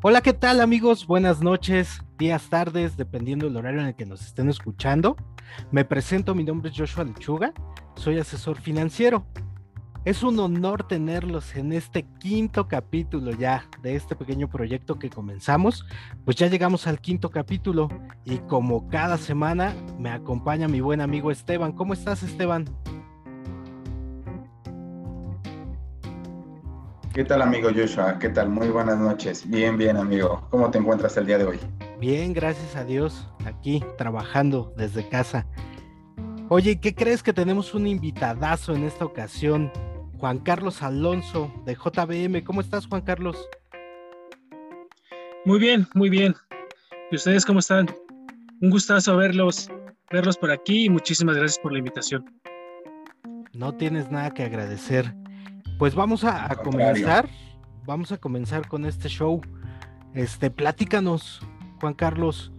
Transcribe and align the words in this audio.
Hola, 0.00 0.20
¿qué 0.20 0.32
tal 0.32 0.60
amigos? 0.60 1.08
Buenas 1.08 1.42
noches, 1.42 2.04
días, 2.18 2.48
tardes, 2.48 2.96
dependiendo 2.96 3.46
del 3.46 3.56
horario 3.56 3.80
en 3.80 3.86
el 3.88 3.96
que 3.96 4.06
nos 4.06 4.22
estén 4.22 4.48
escuchando. 4.48 5.16
Me 5.72 5.84
presento, 5.84 6.36
mi 6.36 6.44
nombre 6.44 6.70
es 6.70 6.78
Joshua 6.78 7.02
Lechuga, 7.02 7.52
soy 7.96 8.20
asesor 8.20 8.60
financiero. 8.60 9.26
Es 10.04 10.22
un 10.22 10.38
honor 10.38 10.86
tenerlos 10.86 11.56
en 11.56 11.72
este 11.72 12.06
quinto 12.20 12.68
capítulo 12.68 13.32
ya 13.32 13.66
de 13.82 13.96
este 13.96 14.14
pequeño 14.14 14.48
proyecto 14.48 15.00
que 15.00 15.10
comenzamos. 15.10 15.84
Pues 16.24 16.36
ya 16.36 16.46
llegamos 16.46 16.86
al 16.86 17.00
quinto 17.00 17.30
capítulo 17.30 17.88
y 18.24 18.38
como 18.38 18.88
cada 18.88 19.18
semana 19.18 19.74
me 19.98 20.10
acompaña 20.10 20.68
mi 20.68 20.80
buen 20.80 21.00
amigo 21.00 21.32
Esteban. 21.32 21.72
¿Cómo 21.72 21.92
estás 21.92 22.22
Esteban? 22.22 22.66
¿Qué 27.18 27.24
tal 27.24 27.42
amigo 27.42 27.68
Joshua? 27.74 28.16
¿Qué 28.20 28.28
tal? 28.28 28.48
Muy 28.48 28.68
buenas 28.68 28.96
noches. 28.96 29.42
Bien, 29.50 29.76
bien 29.76 29.96
amigo. 29.96 30.46
¿Cómo 30.50 30.70
te 30.70 30.78
encuentras 30.78 31.16
el 31.16 31.26
día 31.26 31.36
de 31.36 31.46
hoy? 31.46 31.58
Bien, 31.98 32.32
gracias 32.32 32.76
a 32.76 32.84
Dios. 32.84 33.26
Aquí 33.44 33.82
trabajando 33.96 34.72
desde 34.76 35.08
casa. 35.08 35.44
Oye, 36.48 36.78
¿qué 36.78 36.94
crees 36.94 37.24
que 37.24 37.32
tenemos 37.32 37.74
un 37.74 37.88
invitadazo 37.88 38.72
en 38.76 38.84
esta 38.84 39.04
ocasión? 39.04 39.72
Juan 40.18 40.38
Carlos 40.38 40.80
Alonso 40.80 41.52
de 41.66 41.74
JBM. 41.74 42.44
¿Cómo 42.44 42.60
estás, 42.60 42.86
Juan 42.86 43.02
Carlos? 43.02 43.36
Muy 45.44 45.58
bien, 45.58 45.88
muy 45.94 46.10
bien. 46.10 46.36
¿Y 47.10 47.16
ustedes 47.16 47.44
cómo 47.44 47.58
están? 47.58 47.88
Un 48.60 48.70
gustazo 48.70 49.16
verlos, 49.16 49.68
verlos 50.12 50.38
por 50.38 50.52
aquí 50.52 50.84
y 50.84 50.88
muchísimas 50.88 51.34
gracias 51.34 51.58
por 51.58 51.72
la 51.72 51.78
invitación. 51.78 52.40
No 53.54 53.74
tienes 53.74 54.08
nada 54.08 54.30
que 54.30 54.44
agradecer. 54.44 55.12
Pues 55.78 55.94
vamos 55.94 56.24
a, 56.24 56.48
comenzar, 56.56 57.28
vamos 57.86 58.10
a 58.10 58.18
comenzar 58.18 58.66
con 58.66 58.84
este 58.84 59.08
show. 59.08 59.40
Este, 60.12 60.50
platícanos, 60.50 61.40
Juan 61.80 61.94
Carlos, 61.94 62.52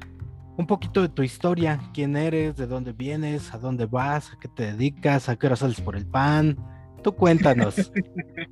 un 0.56 0.66
poquito 0.66 1.02
de 1.02 1.10
tu 1.10 1.22
historia, 1.22 1.82
quién 1.94 2.16
eres, 2.16 2.56
de 2.56 2.66
dónde 2.66 2.94
vienes, 2.94 3.54
a 3.54 3.58
dónde 3.58 3.88
vas, 3.88 4.32
a 4.32 4.40
qué 4.40 4.48
te 4.48 4.72
dedicas, 4.72 5.28
a 5.28 5.36
qué 5.36 5.48
hora 5.48 5.58
sales 5.58 5.82
por 5.82 5.98
el 5.98 6.06
pan. 6.06 6.58
Tú 7.04 7.14
cuéntanos. 7.14 7.92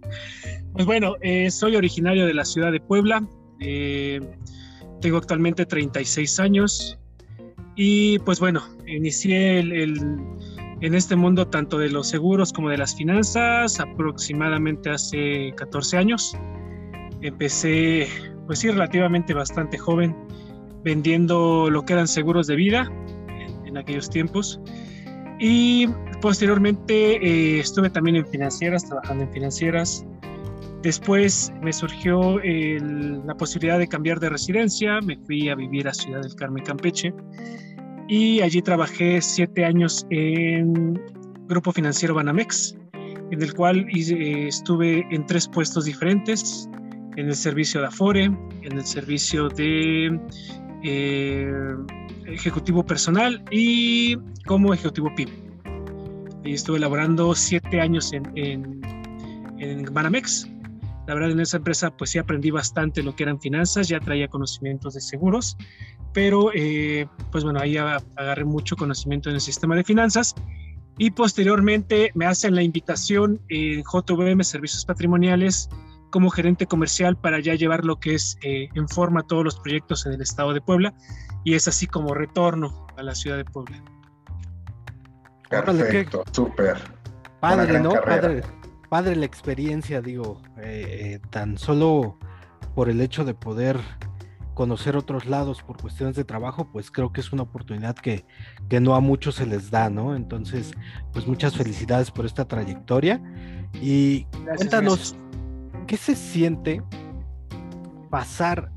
pues 0.73 0.85
bueno, 0.85 1.15
eh, 1.21 1.49
soy 1.49 1.77
originario 1.77 2.25
de 2.25 2.33
la 2.33 2.43
ciudad 2.43 2.73
de 2.73 2.81
Puebla. 2.81 3.25
Eh, 3.61 4.19
tengo 4.99 5.15
actualmente 5.15 5.65
36 5.65 6.41
años. 6.41 6.99
Y 7.77 8.19
pues 8.19 8.41
bueno, 8.41 8.63
inicié 8.85 9.59
el 9.59 9.97
en 10.81 10.93
este 10.93 11.15
mundo 11.15 11.47
tanto 11.47 11.77
de 11.77 11.89
los 11.89 12.07
seguros 12.07 12.53
como 12.53 12.69
de 12.69 12.77
las 12.77 12.95
finanzas 12.95 13.79
aproximadamente 13.79 14.89
hace 14.89 15.53
14 15.55 15.97
años. 15.97 16.37
Empecé, 17.21 18.07
pues 18.45 18.59
sí, 18.59 18.69
relativamente 18.69 19.33
bastante 19.33 19.77
joven, 19.77 20.15
vendiendo 20.83 21.69
lo 21.71 21.83
que 21.83 21.93
eran 21.93 22.07
seguros 22.07 22.47
de 22.47 22.55
vida 22.55 22.91
en, 23.65 23.77
aquellos 23.77 24.09
tiempos. 24.09 24.59
Y 25.39 25.87
posteriormente 26.21 27.15
eh, 27.15 27.59
estuve 27.59 27.89
también 27.89 28.15
en 28.15 28.27
financieras, 28.27 28.85
trabajando 28.85 29.23
en 29.23 29.31
financieras. 29.31 30.05
Después 30.83 31.51
me 31.61 31.73
surgió 31.73 32.39
la 32.39 33.35
posibilidad 33.35 33.79
de 33.79 33.87
cambiar 33.87 34.19
de 34.19 34.29
residencia, 34.29 35.01
me 35.01 35.17
fui 35.17 35.49
a 35.49 35.55
vivir 35.55 35.87
a 35.87 35.93
Ciudad 35.93 36.21
del 36.21 36.35
Carmen, 36.35 36.63
Campeche 36.63 37.13
y 38.07 38.41
allí 38.41 38.61
trabajé 38.61 39.21
siete 39.21 39.65
años 39.65 40.05
en 40.09 40.99
Grupo 41.47 41.71
Financiero 41.71 42.13
Banamex, 42.13 42.77
en 43.31 43.41
el 43.41 43.53
cual 43.53 43.87
eh, 43.89 44.47
estuve 44.47 45.05
en 45.11 45.25
tres 45.25 45.47
puestos 45.47 45.85
diferentes, 45.85 46.69
en 47.17 47.27
el 47.27 47.35
servicio 47.35 47.81
de 47.81 47.87
Afore, 47.87 48.23
en 48.25 48.73
el 48.73 48.85
servicio 48.85 49.49
de 49.49 50.19
eh, 50.83 51.51
ejecutivo 52.25 52.85
personal 52.85 53.43
y 53.51 54.17
como 54.45 54.73
ejecutivo 54.73 55.13
PIB. 55.15 55.29
Y 56.45 56.53
estuve 56.53 56.79
laborando 56.79 57.35
siete 57.35 57.81
años 57.81 58.13
en, 58.13 58.81
en 59.57 59.83
Banamex. 59.93 60.47
La 61.07 61.13
verdad, 61.13 61.31
en 61.31 61.39
esa 61.39 61.57
empresa, 61.57 61.89
pues 61.89 62.11
sí 62.11 62.19
aprendí 62.19 62.51
bastante 62.51 63.01
lo 63.01 63.15
que 63.15 63.23
eran 63.23 63.39
finanzas, 63.39 63.87
ya 63.87 63.99
traía 63.99 64.27
conocimientos 64.27 64.93
de 64.93 65.01
seguros 65.01 65.57
pero 66.17 66.49
eh, 66.55 67.07
pues 67.31 67.43
bueno, 67.43 67.59
ahí 67.59 67.77
agarré 67.77 68.43
mucho 68.43 68.75
conocimiento 68.75 69.29
en 69.29 69.35
el 69.35 69.41
sistema 69.41 69.75
de 69.75 69.83
finanzas 69.83 70.33
y 70.97 71.11
posteriormente 71.11 72.11
me 72.15 72.25
hacen 72.25 72.55
la 72.55 72.63
invitación 72.63 73.39
en 73.49 73.83
JVM 73.83 74.43
Servicios 74.43 74.83
Patrimoniales 74.83 75.69
como 76.09 76.31
gerente 76.31 76.65
comercial 76.65 77.17
para 77.17 77.39
ya 77.39 77.53
llevar 77.53 77.85
lo 77.85 77.99
que 77.99 78.15
es 78.15 78.35
eh, 78.41 78.67
en 78.73 78.87
forma 78.87 79.27
todos 79.27 79.43
los 79.43 79.59
proyectos 79.59 80.07
en 80.07 80.13
el 80.13 80.21
estado 80.23 80.55
de 80.55 80.61
Puebla 80.61 80.91
y 81.43 81.53
es 81.53 81.67
así 81.67 81.85
como 81.85 82.15
retorno 82.15 82.87
a 82.97 83.03
la 83.03 83.13
ciudad 83.13 83.37
de 83.37 83.45
Puebla. 83.45 83.83
Perfecto, 85.51 86.23
súper. 86.31 86.77
Padre, 87.39 87.79
¿no? 87.79 87.91
Padre, 87.91 88.41
padre 88.89 89.15
la 89.15 89.25
experiencia, 89.25 90.01
digo, 90.01 90.41
eh, 90.57 91.19
tan 91.29 91.57
solo 91.57 92.17
por 92.75 92.89
el 92.89 93.01
hecho 93.01 93.25
de 93.25 93.33
poder 93.33 93.79
conocer 94.53 94.97
otros 94.97 95.27
lados 95.27 95.61
por 95.61 95.77
cuestiones 95.79 96.15
de 96.15 96.23
trabajo, 96.23 96.67
pues 96.71 96.89
creo 96.89 97.13
que 97.13 97.21
es 97.21 97.31
una 97.31 97.43
oportunidad 97.43 97.95
que, 97.95 98.25
que 98.69 98.79
no 98.79 98.95
a 98.95 98.99
muchos 98.99 99.35
se 99.35 99.45
les 99.45 99.69
da, 99.69 99.89
¿no? 99.91 100.15
Entonces, 100.15 100.71
pues 101.13 101.27
muchas 101.27 101.55
felicidades 101.55 102.09
por 102.09 102.25
esta 102.25 102.47
trayectoria. 102.47 103.21
Y 103.73 104.25
cuéntanos, 104.55 105.15
¿qué 105.85 105.95
se 105.95 106.15
siente 106.15 106.81
pasar 108.09 108.71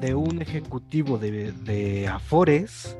de 0.00 0.14
un 0.14 0.40
ejecutivo 0.40 1.18
de, 1.18 1.50
de 1.50 2.06
Afores, 2.06 2.96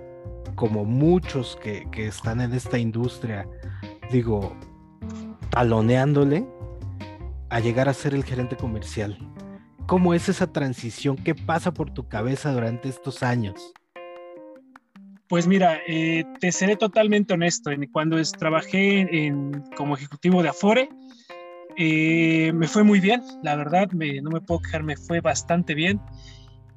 como 0.57 0.85
muchos 0.85 1.57
que, 1.63 1.87
que 1.93 2.09
están 2.09 2.41
en 2.41 2.55
esta 2.55 2.79
industria, 2.79 3.47
digo, 4.11 4.57
taloneándole, 5.55 6.45
a 7.49 7.61
llegar 7.61 7.89
a 7.89 7.95
ser 7.95 8.13
el 8.13 8.25
gerente 8.25 8.57
comercial? 8.57 9.17
¿Cómo 9.87 10.13
es 10.13 10.29
esa 10.29 10.53
transición? 10.53 11.15
¿Qué 11.17 11.37
pasa 11.37 11.73
por 11.73 11.95
tu 11.95 12.09
cabeza 12.09 12.53
durante 12.53 12.89
estos 12.89 13.23
años? 13.23 13.73
Pues 15.29 15.47
mira, 15.47 15.79
eh, 15.87 16.25
te 16.41 16.51
seré 16.51 16.75
totalmente 16.77 17.35
honesto. 17.35 17.71
Cuando 17.93 18.21
trabajé 18.37 19.27
en, 19.27 19.63
como 19.77 19.95
ejecutivo 19.95 20.43
de 20.43 20.49
Afore, 20.49 20.89
eh, 21.77 22.53
me 22.53 22.67
fue 22.67 22.83
muy 22.83 22.99
bien, 22.99 23.23
la 23.45 23.55
verdad, 23.55 23.89
no 23.93 24.31
me 24.31 24.41
puedo 24.41 24.61
quejar, 24.61 24.83
me 24.83 24.97
fue 24.97 25.21
bastante 25.21 25.75
bien, 25.75 26.01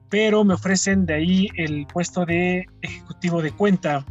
pero 0.09 0.44
me 0.44 0.53
ofrecen 0.53 1.07
de 1.07 1.15
ahí 1.15 1.47
el 1.55 1.88
puesto 1.88 2.25
de 2.25 2.67
ejecutivo 2.81 3.41
de 3.41 3.51
cuenta. 3.51 4.05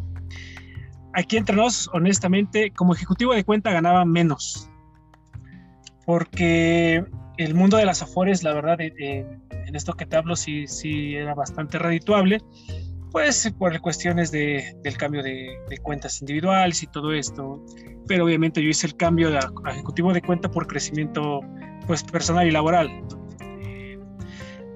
Aquí 1.17 1.39
entre 1.39 1.57
nos, 1.57 1.89
honestamente, 1.95 2.71
como 2.73 2.93
ejecutivo 2.93 3.33
de 3.33 3.43
cuenta 3.43 3.71
ganaba 3.71 4.05
menos, 4.05 4.69
porque 6.05 7.03
el 7.39 7.55
mundo 7.55 7.79
de 7.79 7.87
las 7.87 8.03
afores, 8.03 8.43
la 8.43 8.53
verdad, 8.53 8.79
en 8.83 9.75
esto 9.75 9.95
que 9.95 10.05
te 10.05 10.15
hablo, 10.15 10.37
sí, 10.37 10.67
sí 10.67 11.15
era 11.15 11.35
bastante 11.35 11.79
redituable, 11.79 12.43
pues 13.13 13.51
por 13.59 13.81
cuestiones 13.81 14.31
de, 14.31 14.77
del 14.83 14.99
cambio 14.99 15.23
de, 15.23 15.57
cuentas 15.83 16.21
individuales 16.21 16.83
y 16.83 16.87
todo 16.87 17.15
esto. 17.15 17.65
Pero 18.07 18.27
obviamente 18.27 18.63
yo 18.63 18.69
hice 18.69 18.87
el 18.87 18.97
cambio 18.97 19.31
de 19.31 19.41
ejecutivo 19.71 20.13
de 20.13 20.21
cuenta 20.21 20.51
por 20.51 20.67
crecimiento 20.67 21.41
pues 21.87 22.05
personal 22.05 22.47
y 22.47 22.51
laboral. 22.51 22.91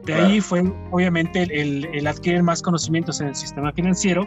De 0.06 0.14
ahí 0.14 0.40
fue 0.40 0.62
obviamente 0.90 1.42
el, 1.42 1.84
el, 1.84 2.06
adquirir 2.06 2.42
más 2.42 2.62
conocimientos 2.62 3.20
en 3.20 3.28
el 3.28 3.34
sistema 3.34 3.72
financiero, 3.72 4.26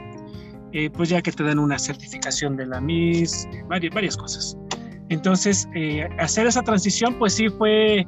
eh, 0.74 0.90
pues 0.90 1.10
ya 1.10 1.22
que 1.22 1.32
te 1.32 1.44
dan 1.44 1.60
una 1.60 1.78
certificación 1.78 2.58
de 2.58 2.66
la 2.66 2.82
MIS, 2.82 3.48
varias, 3.68 4.18
cosas. 4.18 4.58
Entonces, 5.10 5.70
eh, 5.76 6.08
hacer 6.18 6.48
esa 6.48 6.64
transición, 6.64 7.14
pues 7.20 7.34
sí 7.34 7.48
fue 7.48 8.08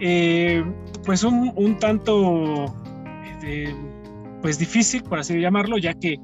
eh, 0.00 0.62
pues 1.06 1.24
un, 1.24 1.78
tanto 1.78 2.66
pues 4.42 4.58
difícil, 4.58 5.02
por 5.04 5.20
así 5.20 5.40
llamarlo, 5.40 5.78
ya 5.78 5.94
que 5.94 6.18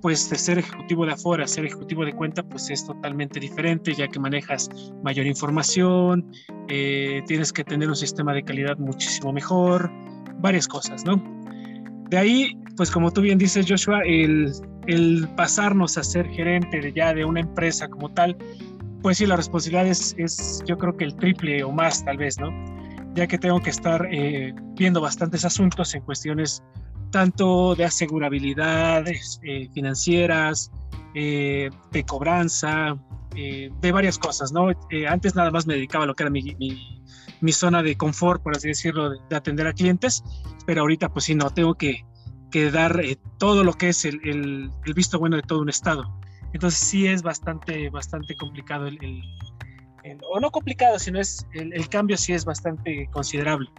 pues 0.00 0.20
ser 0.20 0.58
ejecutivo 0.58 1.06
de 1.06 1.12
afuera, 1.12 1.46
ser 1.46 1.64
ejecutivo 1.66 2.04
de 2.04 2.12
cuenta, 2.12 2.42
pues 2.42 2.70
es 2.70 2.86
totalmente 2.86 3.40
diferente, 3.40 3.94
ya 3.94 4.08
que 4.08 4.18
manejas 4.18 4.68
mayor 5.02 5.26
información, 5.26 6.30
tienes 6.66 7.52
que 7.52 7.64
tener 7.64 7.88
un 7.88 7.96
sistema 7.96 8.32
de 8.32 8.42
calidad 8.42 8.78
muchísimo 8.78 9.32
mejor, 9.32 9.90
varias 10.40 10.66
cosas, 10.66 11.04
¿no? 11.04 11.41
De 12.12 12.18
ahí, 12.18 12.56
pues 12.76 12.90
como 12.90 13.10
tú 13.10 13.22
bien 13.22 13.38
dices, 13.38 13.66
Joshua, 13.68 14.02
el, 14.04 14.52
el 14.86 15.26
pasarnos 15.34 15.98
a 15.98 16.04
ser 16.04 16.28
gerente 16.28 16.80
de 16.80 16.92
ya 16.92 17.12
de 17.12 17.24
una 17.24 17.40
empresa 17.40 17.88
como 17.88 18.08
tal, 18.10 18.36
pues 19.02 19.18
sí, 19.18 19.26
la 19.26 19.34
responsabilidad 19.34 19.86
es, 19.86 20.14
es 20.18 20.62
yo 20.66 20.78
creo 20.78 20.96
que 20.96 21.04
el 21.04 21.16
triple 21.16 21.64
o 21.64 21.72
más 21.72 22.04
tal 22.04 22.18
vez, 22.18 22.38
¿no? 22.38 22.50
ya 23.14 23.26
que 23.26 23.38
tengo 23.38 23.60
que 23.60 23.70
estar 23.70 24.06
eh, 24.10 24.54
viendo 24.74 25.00
bastantes 25.00 25.44
asuntos 25.44 25.94
en 25.94 26.02
cuestiones 26.02 26.62
tanto 27.10 27.74
de 27.74 27.84
asegurabilidad, 27.84 29.04
eh, 29.06 29.68
financieras, 29.74 30.70
eh, 31.14 31.68
de 31.90 32.04
cobranza, 32.04 32.96
de 33.34 33.92
varias 33.92 34.18
cosas, 34.18 34.52
¿no? 34.52 34.68
Antes 35.08 35.34
nada 35.34 35.50
más 35.50 35.66
me 35.66 35.72
dedicaba 35.72 36.04
a 36.04 36.06
lo 36.06 36.14
que 36.14 36.22
era 36.24 36.30
mi, 36.30 36.42
zona 37.50 37.82
de 37.82 37.96
confort, 37.96 38.40
por 38.40 38.56
así 38.56 38.68
decirlo, 38.68 39.10
de, 39.10 39.36
atender 39.36 39.66
a 39.66 39.72
clientes, 39.72 40.22
pero 40.64 40.82
ahorita 40.82 41.08
pues 41.08 41.24
sí, 41.24 41.34
no, 41.34 41.50
tengo 41.50 41.74
que, 41.74 42.04
dar 42.70 43.02
todo 43.38 43.64
lo 43.64 43.72
que 43.72 43.88
es 43.88 44.04
el, 44.04 44.20
el, 44.22 44.70
visto 44.94 45.18
bueno 45.18 45.34
de 45.34 45.42
todo 45.42 45.60
un 45.60 45.68
estado. 45.68 46.04
Entonces 46.52 46.78
sí 46.78 47.08
es 47.08 47.22
bastante, 47.22 47.90
bastante 47.90 48.36
complicado 48.36 48.86
el, 48.86 49.00
o 50.28 50.40
no 50.40 50.50
complicado, 50.50 50.98
sino 50.98 51.20
es 51.20 51.46
el, 51.52 51.88
cambio 51.88 52.16
sí 52.16 52.32
es 52.32 52.44
bastante 52.44 53.08
considerable. 53.12 53.70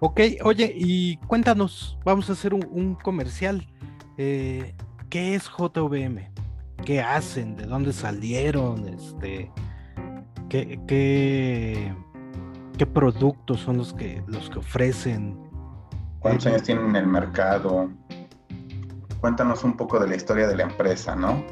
Ok, 0.00 0.20
oye, 0.44 0.72
y 0.74 1.16
cuéntanos, 1.18 1.98
vamos 2.04 2.30
a 2.30 2.32
hacer 2.32 2.54
un, 2.54 2.94
comercial. 2.94 3.66
Eh, 4.16 4.74
¿Qué 5.10 5.34
es 5.34 5.44
JVM? 5.50 6.30
¿Qué 6.84 7.00
hacen? 7.00 7.56
¿De 7.56 7.64
dónde 7.64 7.92
salieron? 7.92 8.88
Este, 8.88 9.50
¿qué, 10.50 10.78
qué, 10.86 11.94
qué 12.76 12.86
productos 12.86 13.60
son 13.60 13.78
los 13.78 13.94
que, 13.94 14.22
los 14.26 14.50
que 14.50 14.58
ofrecen? 14.58 15.38
¿Cuántos 16.18 16.46
años 16.48 16.64
tienen 16.64 16.90
en 16.90 16.96
el 16.96 17.06
mercado? 17.06 17.90
Cuéntanos 19.22 19.64
un 19.64 19.76
poco 19.76 19.98
de 19.98 20.08
la 20.08 20.16
historia 20.16 20.46
de 20.46 20.56
la 20.56 20.64
empresa, 20.64 21.16
¿no? 21.16 21.42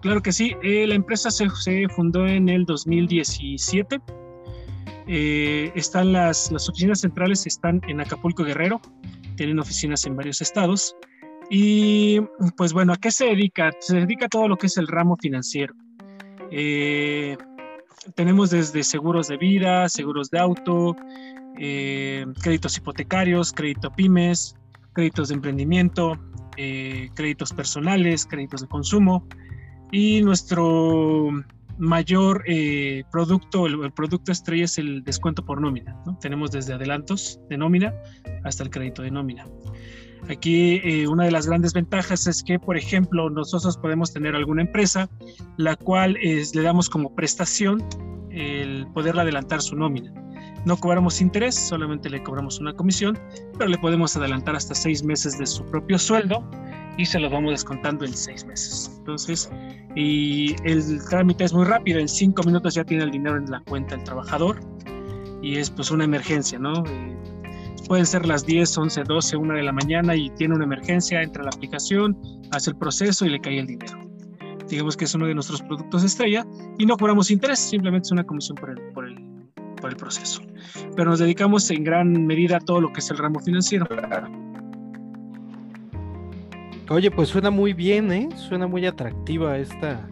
Claro 0.00 0.20
que 0.20 0.32
sí, 0.32 0.56
eh, 0.62 0.84
la 0.88 0.94
empresa 0.94 1.30
se, 1.30 1.48
fundó 1.90 2.26
en 2.26 2.48
el 2.48 2.64
2017. 2.64 4.00
Eh, 5.06 5.70
están 5.76 6.12
las, 6.12 6.50
las 6.50 6.68
oficinas 6.68 7.00
centrales 7.00 7.46
están 7.46 7.80
en 7.86 8.00
Acapulco 8.00 8.42
Guerrero, 8.44 8.80
tienen 9.36 9.60
oficinas 9.60 10.04
en 10.06 10.16
varios 10.16 10.40
estados. 10.40 10.96
Y 11.50 12.20
pues 12.56 12.72
bueno, 12.72 12.94
¿a 12.94 12.96
qué 12.96 13.10
se 13.10 13.26
dedica? 13.26 13.70
Se 13.80 13.96
dedica 13.96 14.26
a 14.26 14.28
todo 14.28 14.48
lo 14.48 14.56
que 14.56 14.66
es 14.66 14.76
el 14.76 14.88
ramo 14.88 15.16
financiero. 15.20 15.74
Eh, 16.50 17.36
tenemos 18.14 18.50
desde 18.50 18.82
seguros 18.82 19.28
de 19.28 19.36
vida, 19.36 19.88
seguros 19.88 20.30
de 20.30 20.38
auto, 20.38 20.96
créditos 21.54 22.76
hipotecarios, 22.76 23.52
crédito 23.52 23.90
pymes, 23.90 24.56
créditos 24.92 25.28
de 25.28 25.34
emprendimiento, 25.34 26.18
créditos 26.56 27.52
personales, 27.52 28.26
créditos 28.26 28.62
de 28.62 28.68
consumo. 28.68 29.26
Y 29.90 30.22
nuestro 30.22 31.30
mayor 31.78 32.44
eh, 32.46 33.02
producto, 33.10 33.66
el, 33.66 33.92
producto 33.92 34.32
estrella 34.32 34.64
es 34.64 34.78
el 34.78 35.02
descuento 35.04 35.44
por 35.44 35.60
nómina. 35.60 35.96
Tenemos 36.20 36.50
desde 36.50 36.74
adelantos 36.74 37.40
de 37.48 37.58
nómina 37.58 37.94
hasta 38.44 38.62
el 38.62 38.70
crédito 38.70 39.02
de 39.02 39.10
nómina. 39.10 39.46
Aquí 40.28 40.80
eh, 40.84 41.08
una 41.08 41.24
de 41.24 41.32
las 41.32 41.46
grandes 41.46 41.72
ventajas 41.72 42.26
es 42.26 42.42
que, 42.42 42.58
por 42.58 42.76
ejemplo, 42.76 43.28
nosotros 43.28 43.76
podemos 43.76 44.12
tener 44.12 44.36
alguna 44.36 44.62
empresa 44.62 45.08
la 45.56 45.76
cual 45.76 46.14
le 46.22 46.62
damos 46.62 46.88
como 46.88 47.14
prestación 47.14 47.84
el 48.30 48.86
poderle 48.94 49.22
adelantar 49.22 49.60
su 49.60 49.76
nómina. 49.76 50.12
No 50.64 50.76
cobramos 50.76 51.20
interés, 51.20 51.56
solamente 51.56 52.08
le 52.08 52.22
cobramos 52.22 52.60
una 52.60 52.72
comisión, 52.72 53.18
pero 53.58 53.68
le 53.68 53.78
podemos 53.78 54.16
adelantar 54.16 54.54
hasta 54.54 54.74
seis 54.74 55.02
meses 55.02 55.38
de 55.38 55.46
su 55.46 55.64
propio 55.64 55.98
sueldo 55.98 56.48
y 56.96 57.06
se 57.06 57.18
lo 57.18 57.28
vamos 57.28 57.50
descontando 57.50 58.04
en 58.04 58.14
seis 58.14 58.44
meses. 58.44 58.92
Entonces, 58.98 59.50
y 59.96 60.54
el 60.64 61.02
trámite 61.08 61.44
es 61.44 61.52
muy 61.52 61.64
rápido, 61.64 61.98
en 61.98 62.08
cinco 62.08 62.42
minutos 62.44 62.74
ya 62.74 62.84
tiene 62.84 63.04
el 63.04 63.10
dinero 63.10 63.36
en 63.36 63.50
la 63.50 63.60
cuenta 63.60 63.96
el 63.96 64.04
trabajador 64.04 64.60
y 65.42 65.56
es 65.56 65.68
pues 65.70 65.90
una 65.90 66.04
emergencia, 66.04 66.58
¿no? 66.58 66.84
Pueden 67.88 68.06
ser 68.06 68.26
las 68.26 68.46
10, 68.46 68.78
11, 68.78 69.04
12, 69.04 69.36
1 69.36 69.54
de 69.54 69.62
la 69.62 69.72
mañana 69.72 70.14
y 70.16 70.30
tiene 70.30 70.54
una 70.54 70.64
emergencia, 70.64 71.22
entra 71.22 71.42
a 71.42 71.44
la 71.44 71.50
aplicación, 71.54 72.16
hace 72.52 72.70
el 72.70 72.76
proceso 72.76 73.26
y 73.26 73.30
le 73.30 73.40
cae 73.40 73.58
el 73.58 73.66
dinero. 73.66 73.98
Digamos 74.68 74.96
que 74.96 75.04
es 75.04 75.14
uno 75.14 75.26
de 75.26 75.34
nuestros 75.34 75.60
productos 75.62 76.02
estrella 76.02 76.46
y 76.78 76.86
no 76.86 76.96
cobramos 76.96 77.30
interés, 77.30 77.58
simplemente 77.58 78.06
es 78.06 78.12
una 78.12 78.24
comisión 78.24 78.56
por 78.56 78.70
el, 78.70 78.80
por 78.92 79.06
el, 79.06 79.16
por 79.80 79.90
el 79.90 79.96
proceso. 79.96 80.40
Pero 80.96 81.10
nos 81.10 81.18
dedicamos 81.18 81.70
en 81.70 81.84
gran 81.84 82.26
medida 82.26 82.56
a 82.56 82.60
todo 82.60 82.80
lo 82.80 82.92
que 82.92 83.00
es 83.00 83.10
el 83.10 83.18
ramo 83.18 83.40
financiero. 83.40 83.86
Oye, 86.88 87.10
pues 87.10 87.28
suena 87.28 87.50
muy 87.50 87.72
bien, 87.72 88.12
¿eh? 88.12 88.28
Suena 88.36 88.66
muy 88.66 88.86
atractiva 88.86 89.58
esta, 89.58 90.06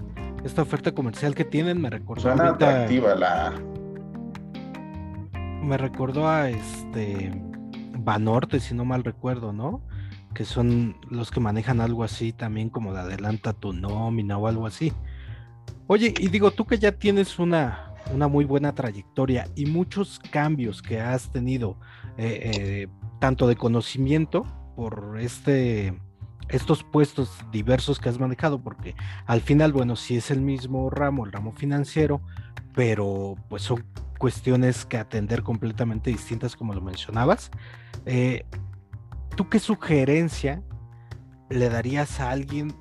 esta 0.44 0.62
oferta 0.62 0.93
comercial 0.93 1.34
que 1.34 1.44
tienen. 1.44 1.81
Me 1.81 1.90
recordó 1.90 2.23
suena 2.23 2.50
atractiva 2.50 3.14
la. 3.14 3.52
Me 5.62 5.76
recordó 5.76 6.28
a 6.28 6.49
este 6.49 7.31
Banorte, 8.05 8.61
si 8.61 8.75
no 8.75 8.85
mal 8.85 9.05
recuerdo, 9.05 9.52
¿no? 9.52 9.82
Que 10.35 10.44
son 10.44 10.97
los 11.08 11.31
que 11.31 11.41
manejan 11.41 11.81
algo 11.81 12.05
así 12.05 12.32
también 12.32 12.70
como 12.70 12.93
de 12.93 13.00
adelanta 13.00 13.52
tu 13.52 13.73
nómina 13.73 14.38
o 14.38 14.47
algo 14.47 14.67
así. 14.67 14.93
Oye, 15.87 16.14
y 16.19 16.29
digo, 16.29 16.50
tú 16.52 16.67
que 16.67 16.79
ya 16.79 16.93
tienes 16.93 17.38
una, 17.38 17.94
una 18.14 18.29
muy 18.29 18.44
buena 18.44 18.75
trayectoria 18.75 19.49
y 19.56 19.67
muchos 19.67 20.20
cambios 20.31 20.82
que 20.82 21.00
has 21.00 21.31
tenido, 21.31 21.76
eh, 22.17 22.50
eh, 22.55 22.88
tanto 23.19 23.47
de 23.49 23.56
conocimiento 23.56 24.44
por 24.76 25.19
este 25.20 25.99
estos 26.49 26.82
puestos 26.82 27.31
diversos 27.52 27.99
que 28.00 28.08
has 28.08 28.19
manejado, 28.19 28.61
porque 28.61 28.94
al 29.26 29.41
final, 29.41 29.73
bueno, 29.73 29.97
sí 29.97 30.17
es 30.17 30.31
el 30.31 30.41
mismo 30.41 30.91
ramo, 30.91 31.25
el 31.25 31.32
ramo 31.32 31.52
financiero, 31.52 32.20
pero 32.75 33.37
pues 33.49 33.62
son 33.62 33.85
cuestiones 34.20 34.84
que 34.84 34.99
atender 34.99 35.43
completamente 35.43 36.11
distintas, 36.11 36.55
como 36.55 36.75
lo 36.75 36.82
mencionabas. 36.82 37.50
Eh, 38.05 38.44
¿Tú 39.34 39.49
qué 39.49 39.58
sugerencia 39.58 40.62
le 41.49 41.70
darías 41.70 42.20
a 42.20 42.31
alguien 42.31 42.75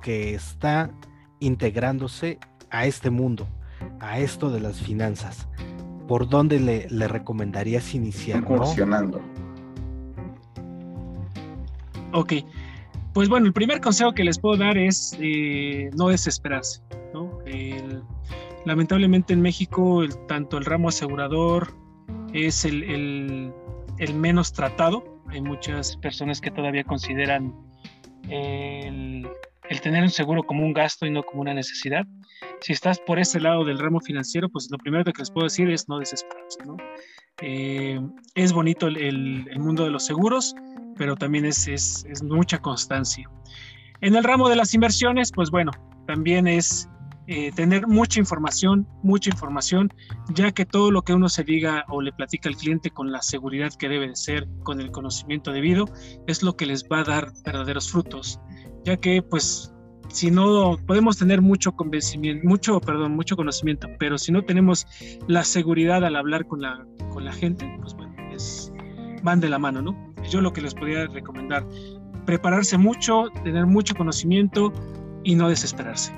que 0.00 0.34
está 0.34 0.92
integrándose 1.40 2.38
a 2.70 2.86
este 2.86 3.10
mundo, 3.10 3.48
a 3.98 4.20
esto 4.20 4.50
de 4.50 4.60
las 4.60 4.80
finanzas? 4.80 5.48
¿Por 6.06 6.28
dónde 6.28 6.60
le, 6.60 6.88
le 6.88 7.08
recomendarías 7.08 7.92
iniciar? 7.92 8.38
Incursionando. 8.38 9.20
Ok, 12.12 12.34
pues 13.12 13.28
bueno, 13.28 13.46
el 13.46 13.52
primer 13.52 13.80
consejo 13.80 14.12
que 14.12 14.22
les 14.22 14.38
puedo 14.38 14.58
dar 14.58 14.78
es 14.78 15.18
eh, 15.20 15.90
no 15.96 16.08
desesperarse. 16.08 16.80
Lamentablemente 18.64 19.32
en 19.32 19.42
México 19.42 20.04
tanto 20.28 20.58
el 20.58 20.64
ramo 20.64 20.88
asegurador 20.88 21.74
es 22.32 22.64
el, 22.64 23.52
menos 24.14 24.52
tratado. 24.52 25.22
Hay 25.28 25.40
muchas 25.40 25.96
personas 25.96 26.40
que 26.40 26.50
todavía 26.50 26.84
consideran 26.84 27.54
el, 28.28 29.28
tener 29.82 30.02
un 30.02 30.10
seguro 30.10 30.42
como 30.42 30.64
un 30.64 30.72
gasto 30.72 31.06
y 31.06 31.10
no 31.10 31.22
como 31.22 31.42
una 31.42 31.54
necesidad. 31.54 32.06
Si 32.60 32.72
estás 32.72 32.98
por 33.00 33.18
ese 33.18 33.40
lado 33.40 33.64
del 33.64 33.78
ramo 33.78 34.00
financiero, 34.00 34.48
pues 34.48 34.68
lo 34.70 34.78
primero 34.78 35.04
que 35.04 35.12
les 35.18 35.30
puedo 35.30 35.46
decir 35.46 35.70
es 35.70 35.88
no 35.88 35.98
desesperarse. 35.98 36.58
Eh, 37.42 38.00
es 38.34 38.52
bonito 38.52 38.86
el 38.86 39.58
mundo 39.58 39.84
de 39.84 39.90
los 39.90 40.06
seguros 40.06 40.54
pero 40.96 41.16
también 41.16 41.44
es, 41.44 42.06
mucha 42.22 42.58
constancia. 42.58 43.28
En 44.00 44.14
el 44.14 44.24
ramo 44.24 44.48
de 44.48 44.56
las 44.56 44.74
inversiones, 44.74 45.32
pues 45.32 45.50
bueno, 45.50 45.72
también 46.06 46.46
es 46.46 46.88
eh, 47.26 47.52
tener 47.52 47.86
mucha 47.86 48.20
información, 48.20 48.86
mucha 49.02 49.30
información, 49.30 49.92
ya 50.34 50.52
que 50.52 50.66
todo 50.66 50.90
lo 50.90 51.02
que 51.02 51.14
uno 51.14 51.28
se 51.28 51.44
diga 51.44 51.84
o 51.88 52.00
le 52.00 52.12
platica 52.12 52.48
al 52.48 52.56
cliente 52.56 52.90
con 52.90 53.12
la 53.12 53.22
seguridad 53.22 53.72
que 53.78 53.88
debe 53.88 54.08
de 54.08 54.16
ser, 54.16 54.46
con 54.62 54.80
el 54.80 54.90
conocimiento 54.90 55.52
debido, 55.52 55.86
es 56.26 56.42
lo 56.42 56.56
que 56.56 56.66
les 56.66 56.84
va 56.84 57.00
a 57.00 57.04
dar 57.04 57.32
verdaderos 57.44 57.90
frutos, 57.90 58.40
ya 58.84 58.96
que 58.96 59.22
pues 59.22 59.72
si 60.08 60.30
no 60.30 60.76
podemos 60.86 61.16
tener 61.16 61.40
mucho 61.40 61.72
convencimiento, 61.72 62.46
mucho, 62.46 62.80
perdón, 62.80 63.16
mucho 63.16 63.36
conocimiento, 63.36 63.88
pero 63.98 64.18
si 64.18 64.30
no 64.30 64.42
tenemos 64.42 64.86
la 65.26 65.44
seguridad 65.44 66.04
al 66.04 66.16
hablar 66.16 66.46
con 66.46 66.60
la, 66.60 66.86
con 67.10 67.24
la 67.24 67.32
gente, 67.32 67.66
pues 67.80 67.94
bueno, 67.94 68.14
es, 68.32 68.72
van 69.22 69.40
de 69.40 69.48
la 69.48 69.58
mano, 69.58 69.80
¿no? 69.80 70.14
yo 70.30 70.40
lo 70.40 70.52
que 70.52 70.60
les 70.60 70.74
podría 70.74 71.06
recomendar, 71.06 71.66
prepararse 72.26 72.78
mucho, 72.78 73.28
tener 73.42 73.66
mucho 73.66 73.94
conocimiento 73.94 74.72
y 75.22 75.34
no 75.34 75.48
desesperarse. 75.48 76.12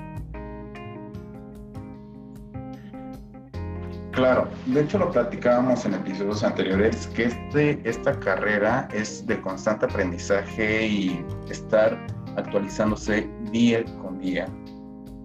Claro, 4.17 4.49
de 4.65 4.81
hecho 4.81 4.97
lo 4.97 5.11
platicábamos 5.11 5.85
en 5.85 5.93
episodios 5.93 6.43
anteriores, 6.43 7.05
que 7.05 7.25
este, 7.25 7.79
esta 7.87 8.19
carrera 8.19 8.87
es 8.91 9.27
de 9.27 9.39
constante 9.39 9.85
aprendizaje 9.85 10.87
y 10.87 11.23
estar 11.51 11.95
actualizándose 12.35 13.29
día 13.51 13.85
con 14.01 14.17
día. 14.17 14.47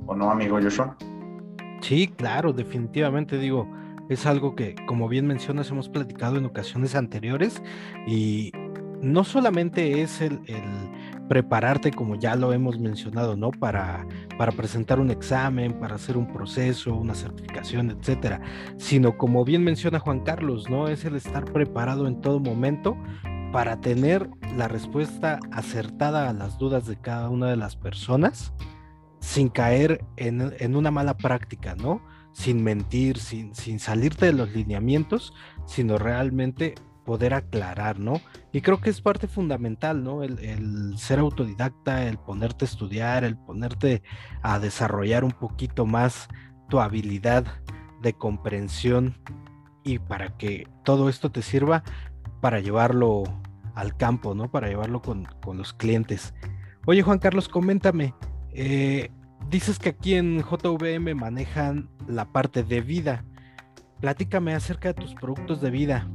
¿O 0.04 0.14
no, 0.14 0.30
amigo 0.30 0.60
Joshua? 0.60 0.94
Sí, 1.80 2.06
claro, 2.06 2.52
definitivamente 2.52 3.38
digo, 3.38 3.66
es 4.10 4.26
algo 4.26 4.54
que, 4.54 4.74
como 4.86 5.08
bien 5.08 5.26
mencionas, 5.26 5.70
hemos 5.70 5.88
platicado 5.88 6.36
en 6.36 6.44
ocasiones 6.44 6.94
anteriores 6.94 7.62
y 8.06 8.52
no 9.00 9.24
solamente 9.24 10.02
es 10.02 10.20
el, 10.20 10.38
prepararte, 11.32 11.92
como 11.92 12.14
ya 12.16 12.36
lo 12.36 12.52
hemos 12.52 12.78
mencionado, 12.78 13.36
¿no? 13.36 13.52
Para, 13.52 14.06
para 14.36 14.52
presentar 14.52 15.00
un 15.00 15.10
examen, 15.10 15.72
para 15.80 15.94
hacer 15.94 16.18
un 16.18 16.30
proceso, 16.30 16.94
una 16.94 17.14
certificación, 17.14 17.90
etcétera, 17.90 18.42
sino 18.76 19.16
como 19.16 19.42
bien 19.42 19.64
menciona 19.64 19.98
Juan 19.98 20.20
Carlos, 20.20 20.68
¿no? 20.68 20.88
Es 20.88 21.06
el 21.06 21.16
estar 21.16 21.46
preparado 21.46 22.06
en 22.06 22.20
todo 22.20 22.38
momento 22.38 22.98
para 23.50 23.80
tener 23.80 24.28
la 24.58 24.68
respuesta 24.68 25.40
acertada 25.52 26.28
a 26.28 26.34
las 26.34 26.58
dudas 26.58 26.84
de 26.84 26.96
cada 26.96 27.30
una 27.30 27.48
de 27.48 27.56
las 27.56 27.76
personas 27.76 28.52
sin 29.20 29.48
caer 29.48 30.04
en, 30.16 30.76
una 30.76 30.90
mala 30.90 31.16
práctica, 31.16 31.74
¿no? 31.76 32.02
Sin 32.34 32.62
mentir, 32.62 33.16
sin, 33.16 33.54
sin 33.54 33.78
salirte 33.78 34.26
de 34.26 34.34
los 34.34 34.50
lineamientos, 34.52 35.32
sino 35.64 35.96
realmente 35.96 36.74
poder 37.04 37.34
aclarar, 37.34 37.98
¿no? 37.98 38.20
Y 38.52 38.60
creo 38.60 38.80
que 38.80 38.90
es 38.90 39.00
parte 39.00 39.26
fundamental, 39.26 40.02
¿no? 40.02 40.22
El, 40.22 40.96
ser 40.96 41.18
autodidacta, 41.18 42.06
el 42.06 42.18
ponerte 42.18 42.64
a 42.64 42.68
estudiar, 42.68 43.24
el 43.24 43.36
ponerte 43.36 44.02
a 44.42 44.58
desarrollar 44.58 45.24
un 45.24 45.32
poquito 45.32 45.86
más 45.86 46.28
tu 46.68 46.80
habilidad 46.80 47.44
de 48.02 48.12
comprensión 48.14 49.16
y 49.84 49.98
para 49.98 50.36
que 50.36 50.68
todo 50.84 51.08
esto 51.08 51.30
te 51.30 51.42
sirva 51.42 51.82
para 52.40 52.60
llevarlo 52.60 53.24
al 53.74 53.96
campo, 53.96 54.34
¿no? 54.34 54.50
Para 54.50 54.68
llevarlo 54.68 55.02
con, 55.02 55.26
los 55.54 55.72
clientes. 55.72 56.34
Oye, 56.86 57.02
Juan 57.02 57.18
Carlos, 57.18 57.48
coméntame. 57.48 58.14
Eh, 58.52 59.10
dices 59.48 59.78
que 59.78 59.90
aquí 59.90 60.14
en 60.14 60.42
JVM 60.42 61.14
manejan 61.14 61.88
la 62.06 62.26
parte 62.26 62.62
de 62.62 62.80
vida. 62.80 63.24
Platícame 64.00 64.54
acerca 64.54 64.88
de 64.88 64.94
tus 64.94 65.14
productos 65.14 65.60
de 65.60 65.70
vida. 65.70 66.08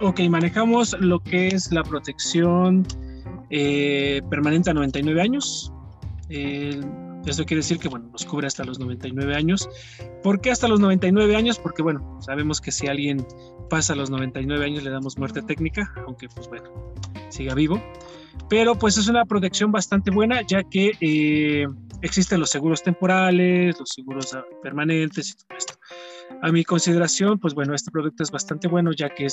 Ok, 0.00 0.20
manejamos 0.28 0.96
lo 0.98 1.20
que 1.20 1.48
es 1.48 1.70
la 1.70 1.84
protección 1.84 2.86
eh, 3.50 4.20
permanente 4.28 4.70
a 4.70 4.74
99 4.74 5.20
años. 5.20 5.72
eso 6.28 7.44
quiere 7.44 7.60
decir 7.60 7.78
que, 7.78 7.88
bueno, 7.88 8.08
nos 8.10 8.24
cubre 8.24 8.48
hasta 8.48 8.64
los 8.64 8.78
99 8.80 9.34
años. 9.36 9.68
¿Por 10.22 10.40
qué 10.40 10.50
hasta 10.50 10.66
los 10.66 10.80
99 10.80 11.36
años? 11.36 11.58
Porque, 11.58 11.82
bueno, 11.82 12.18
sabemos 12.20 12.60
que 12.60 12.72
si 12.72 12.88
alguien 12.88 13.24
pasa 13.70 13.94
los 13.94 14.10
99 14.10 14.64
años 14.64 14.82
le 14.82 14.90
damos 14.90 15.16
muerte 15.16 15.42
técnica, 15.42 15.92
aunque, 16.06 16.28
pues 16.28 16.48
bueno, 16.48 16.94
siga 17.28 17.54
vivo. 17.54 17.80
Pero, 18.48 18.74
pues 18.76 18.98
es 18.98 19.06
una 19.06 19.24
protección 19.24 19.70
bastante 19.70 20.10
buena, 20.10 20.42
ya 20.42 20.64
que 20.64 20.92
eh, 21.00 21.66
existen 22.02 22.40
los 22.40 22.50
seguros 22.50 22.82
temporales, 22.82 23.78
los 23.78 23.90
seguros 23.90 24.36
permanentes 24.62 25.30
y 25.30 25.34
todo 25.34 25.56
esto. 25.56 25.74
A 26.42 26.52
mi 26.52 26.64
consideración, 26.64 27.38
pues 27.38 27.54
bueno, 27.54 27.74
este 27.74 27.90
producto 27.90 28.22
es 28.22 28.30
bastante 28.30 28.68
bueno 28.68 28.92
ya 28.92 29.08
que 29.08 29.28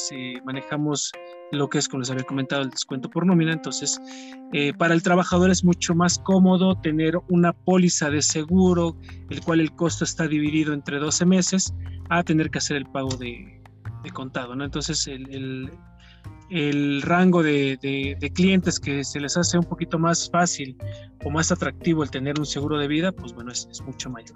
manejamos 0.45 1.11
lo 1.51 1.69
que 1.69 1.79
es, 1.79 1.87
como 1.87 2.01
les 2.01 2.11
había 2.11 2.23
comentado, 2.23 2.61
el 2.61 2.69
descuento 2.69 3.09
por 3.09 3.25
nómina. 3.25 3.51
Entonces, 3.51 3.99
eh, 4.53 4.73
para 4.73 4.93
el 4.93 5.03
trabajador 5.03 5.49
es 5.51 5.63
mucho 5.63 5.93
más 5.93 6.19
cómodo 6.19 6.79
tener 6.79 7.17
una 7.29 7.53
póliza 7.53 8.09
de 8.09 8.21
seguro, 8.21 8.97
el 9.29 9.41
cual 9.41 9.59
el 9.59 9.71
costo 9.75 10.05
está 10.05 10.27
dividido 10.27 10.73
entre 10.73 10.99
12 10.99 11.25
meses, 11.25 11.73
a 12.09 12.23
tener 12.23 12.49
que 12.49 12.59
hacer 12.59 12.77
el 12.77 12.85
pago 12.85 13.15
de, 13.17 13.61
contado. 14.13 14.55
¿no? 14.55 14.63
Entonces, 14.63 15.07
el 15.07 15.69
rango 17.01 17.43
de, 17.43 18.17
clientes 18.33 18.79
que 18.79 19.03
se 19.03 19.19
les 19.19 19.37
hace 19.37 19.57
un 19.57 19.63
poquito 19.63 19.97
más 19.97 20.29
fácil 20.29 20.77
o 21.23 21.29
más 21.29 21.51
atractivo 21.51 22.03
el 22.03 22.11
tener 22.11 22.37
un 22.39 22.45
seguro 22.45 22.77
de 22.77 22.87
vida, 22.87 23.11
pues 23.11 23.33
bueno, 23.33 23.51
es, 23.51 23.67
mucho 23.85 24.09
mayor. 24.09 24.35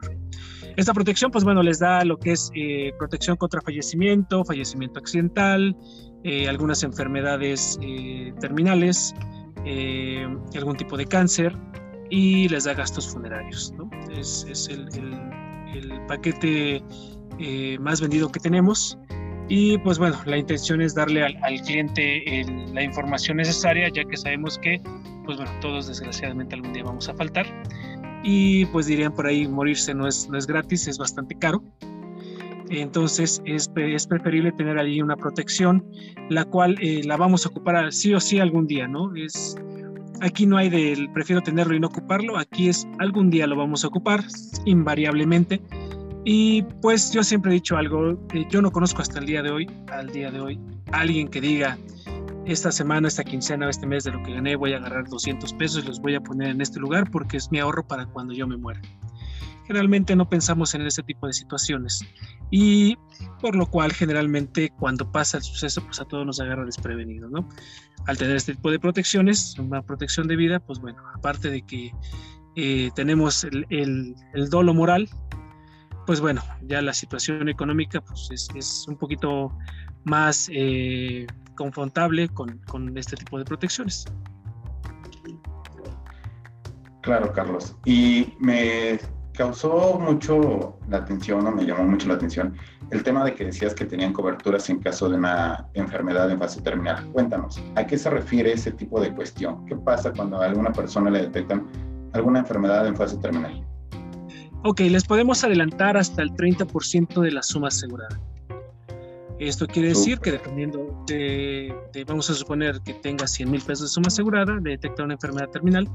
Esta 0.78 0.94
protección, 0.94 1.32
pues 1.32 1.44
bueno, 1.44 1.62
les 1.62 1.80
da 1.80 2.04
lo 2.06 2.18
que 2.18 2.32
es 2.32 2.52
eh, 2.56 2.94
protección 2.98 3.36
contra 3.38 3.62
fallecimiento, 3.62 4.46
fallecimiento 4.46 5.00
accidental, 5.00 5.76
eh, 6.24 6.48
algunas 6.48 6.84
enfermedades 6.84 7.78
eh, 7.82 8.34
terminales, 8.40 9.14
algún 10.56 10.78
tipo 10.78 10.96
de 10.96 11.06
cáncer 11.06 11.58
y 12.10 12.48
les 12.50 12.66
da 12.66 12.74
gastos 12.74 13.10
funerarios. 13.10 13.74
¿no? 13.78 13.90
Es, 14.12 14.46
el, 14.70 14.88
el, 15.74 16.06
paquete 16.08 16.84
más 17.80 18.00
vendido 18.00 18.32
que 18.32 18.40
tenemos 18.40 18.98
y 19.48 19.78
pues 19.80 20.00
bueno, 20.00 20.18
la 20.26 20.38
intención 20.38 20.82
es 20.82 20.96
darle 20.96 21.24
al, 21.24 21.62
cliente 21.62 22.24
la 22.74 22.84
información 22.84 23.38
necesaria, 23.38 23.90
ya 23.90 24.04
que 24.04 24.18
sabemos 24.18 24.58
que, 24.58 24.82
pues 25.26 25.38
bueno, 25.38 25.52
todos 25.62 25.88
desgraciadamente 25.88 26.56
algún 26.56 26.74
día 26.74 26.84
vamos 26.84 27.08
a 27.10 27.14
faltar. 27.14 27.46
Y 28.24 28.66
pues 28.68 28.88
dirían 28.88 29.14
por 29.14 29.28
ahí, 29.28 29.48
morirse 29.48 29.94
no 29.94 30.08
es, 30.08 30.28
no 30.30 30.38
es 30.38 30.48
gratis, 30.48 30.88
es 30.88 30.98
bastante 30.98 31.36
caro. 31.38 31.64
Entonces 32.72 33.40
es, 33.46 33.70
es 33.76 34.08
preferible 34.08 34.52
tener 34.52 34.80
allí 34.80 35.00
una 35.00 35.16
protección, 35.16 35.86
la 36.30 36.46
cual 36.46 36.76
eh, 36.82 37.02
la 37.06 37.16
vamos 37.16 37.46
a 37.46 37.50
ocupar 37.50 37.94
sí 37.94 38.16
o 38.16 38.20
sí 38.20 38.40
algún 38.40 38.66
día, 38.66 38.88
¿no? 38.88 39.16
Es, 39.16 39.56
aquí 40.22 40.48
no 40.48 40.58
hay 40.58 40.70
del 40.70 41.12
prefiero 41.12 41.44
tenerlo 41.44 41.76
y 41.76 41.80
no 41.80 41.88
ocuparlo, 41.88 42.40
aquí 42.40 42.70
es 42.70 42.88
algún 42.98 43.30
día 43.30 43.46
lo 43.46 43.56
vamos 43.56 43.84
a 43.84 43.90
ocupar, 43.90 44.24
invariablemente 44.66 45.62
y 46.26 46.64
pues 46.82 47.12
yo 47.12 47.24
siempre 47.24 47.52
he 47.52 47.54
dicho 47.54 47.78
algo, 47.78 48.28
que 48.28 48.46
yo 48.50 48.62
no 48.62 48.72
conozco 48.72 49.02
hasta 49.02 49.20
el 49.20 49.28
día 49.28 49.44
de 49.44 49.52
hoy, 49.52 49.72
al 49.92 50.12
día 50.12 50.32
de 50.32 50.42
hoy, 50.42 50.60
alguien 50.92 51.28
que 51.28 51.40
diga, 51.40 51.78
esta 52.46 52.72
semana, 52.72 53.08
esta 53.08 53.24
quincena, 53.24 53.70
este 53.70 53.88
mes 53.88 54.04
de 54.04 54.12
lo 54.12 54.22
que 54.24 54.34
gané, 54.34 54.56
voy 54.56 54.74
a 54.74 54.78
agarrar 54.78 55.08
200 55.08 55.54
pesos 55.54 55.84
y 55.84 55.88
los 55.88 56.00
voy 56.00 56.16
a 56.16 56.22
poner 56.22 56.50
en 56.50 56.62
este 56.62 56.80
lugar 56.80 57.10
porque 57.10 57.38
es 57.38 57.52
mi 57.52 57.60
ahorro 57.60 57.88
para 57.88 58.06
cuando 58.06 58.34
yo 58.34 58.48
me 58.48 58.58
muera. 58.58 58.82
Generalmente 59.66 60.16
no 60.16 60.30
pensamos 60.30 60.76
en 60.76 60.82
ese 60.84 61.02
tipo 61.02 61.26
de 61.26 61.34
situaciones 61.34 62.06
y 62.52 62.98
por 63.42 63.56
lo 63.56 63.66
cual 63.66 63.94
generalmente 63.94 64.72
cuando 64.78 65.12
pasa 65.12 65.38
el 65.38 65.44
suceso 65.44 65.84
pues 65.84 66.00
a 66.00 66.06
todos 66.06 66.26
nos 66.26 66.40
agarra 66.40 66.66
desprevenidos, 66.66 67.32
¿no? 67.32 67.50
Al 68.06 68.18
tener 68.18 68.36
este 68.36 68.54
tipo 68.54 68.70
de 68.70 68.80
protecciones, 68.80 69.58
una 69.58 69.82
protección 69.82 70.28
de 70.28 70.36
vida, 70.36 70.60
pues 70.60 70.80
bueno, 70.80 71.02
aparte 71.16 71.50
de 71.50 71.64
que 71.64 71.92
eh, 72.56 72.92
tenemos 72.96 73.44
el, 73.44 73.66
el, 73.72 74.16
el 74.36 74.50
dolo 74.50 74.76
moral, 74.76 75.10
pues 76.06 76.22
bueno, 76.22 76.42
ya 76.64 76.82
la 76.82 76.94
situación 76.94 77.50
económica 77.50 78.02
pues 78.02 78.30
es, 78.56 78.86
un 78.88 78.98
poquito 78.98 79.52
más 80.04 80.50
eh, 80.52 81.26
confrontable 81.56 82.30
con, 82.30 82.62
este 82.96 83.16
tipo 83.16 83.38
de 83.40 83.46
protecciones. 83.46 84.06
Claro, 87.02 87.32
Carlos. 87.34 87.76
Y 87.86 88.34
me 88.40 89.00
causó 89.34 90.00
mucho 90.00 90.80
la 90.90 90.98
atención, 90.98 91.46
o 91.46 91.52
me 91.52 91.66
llamó 91.66 91.84
mucho 91.84 92.08
la 92.08 92.16
atención, 92.16 92.56
el 92.92 93.04
tema 93.04 93.24
de 93.26 93.34
que 93.34 93.46
decías 93.46 93.74
que 93.74 93.86
tenían 93.86 94.14
coberturas 94.14 94.70
en 94.70 94.80
caso 94.80 95.10
de 95.10 95.18
una 95.18 95.68
enfermedad 95.74 96.30
en 96.32 96.40
fase 96.40 96.62
terminal. 96.62 97.06
Cuéntanos, 97.12 97.62
¿a 97.76 97.86
qué 97.86 97.98
se 97.98 98.10
refiere 98.10 98.54
ese 98.54 98.72
tipo 98.72 99.00
de 99.02 99.14
cuestión? 99.14 99.66
¿Qué 99.66 99.76
pasa 99.76 100.12
cuando 100.14 100.42
a 100.42 100.46
alguna 100.46 100.72
persona 100.72 101.10
le 101.10 101.24
detectan 101.24 101.68
alguna 102.14 102.40
enfermedad 102.40 102.88
en 102.88 102.96
fase 102.96 103.18
terminal? 103.18 103.66
Ok, 104.68 104.80
les 104.80 105.04
podemos 105.04 105.44
adelantar 105.44 105.96
hasta 105.96 106.24
el 106.24 106.32
30% 106.32 107.22
de 107.22 107.30
la 107.30 107.44
suma 107.44 107.68
asegurada. 107.68 108.20
Esto 109.38 109.68
quiere 109.68 109.90
decir 109.90 110.18
que 110.18 110.32
dependiendo 110.32 111.04
de, 111.06 111.72
vamos 112.08 112.32
a 112.32 112.34
suponer 112.34 112.82
que 112.82 112.96
tenga 112.96 113.28
100 113.28 113.52
mil 113.52 113.62
pesos 113.62 113.82
de 113.82 113.88
suma 113.90 114.08
asegurada, 114.08 114.56
de 114.60 114.72
detectar 114.72 115.06
una 115.06 115.14
enfermedad 115.14 115.50
terminal 115.50 115.88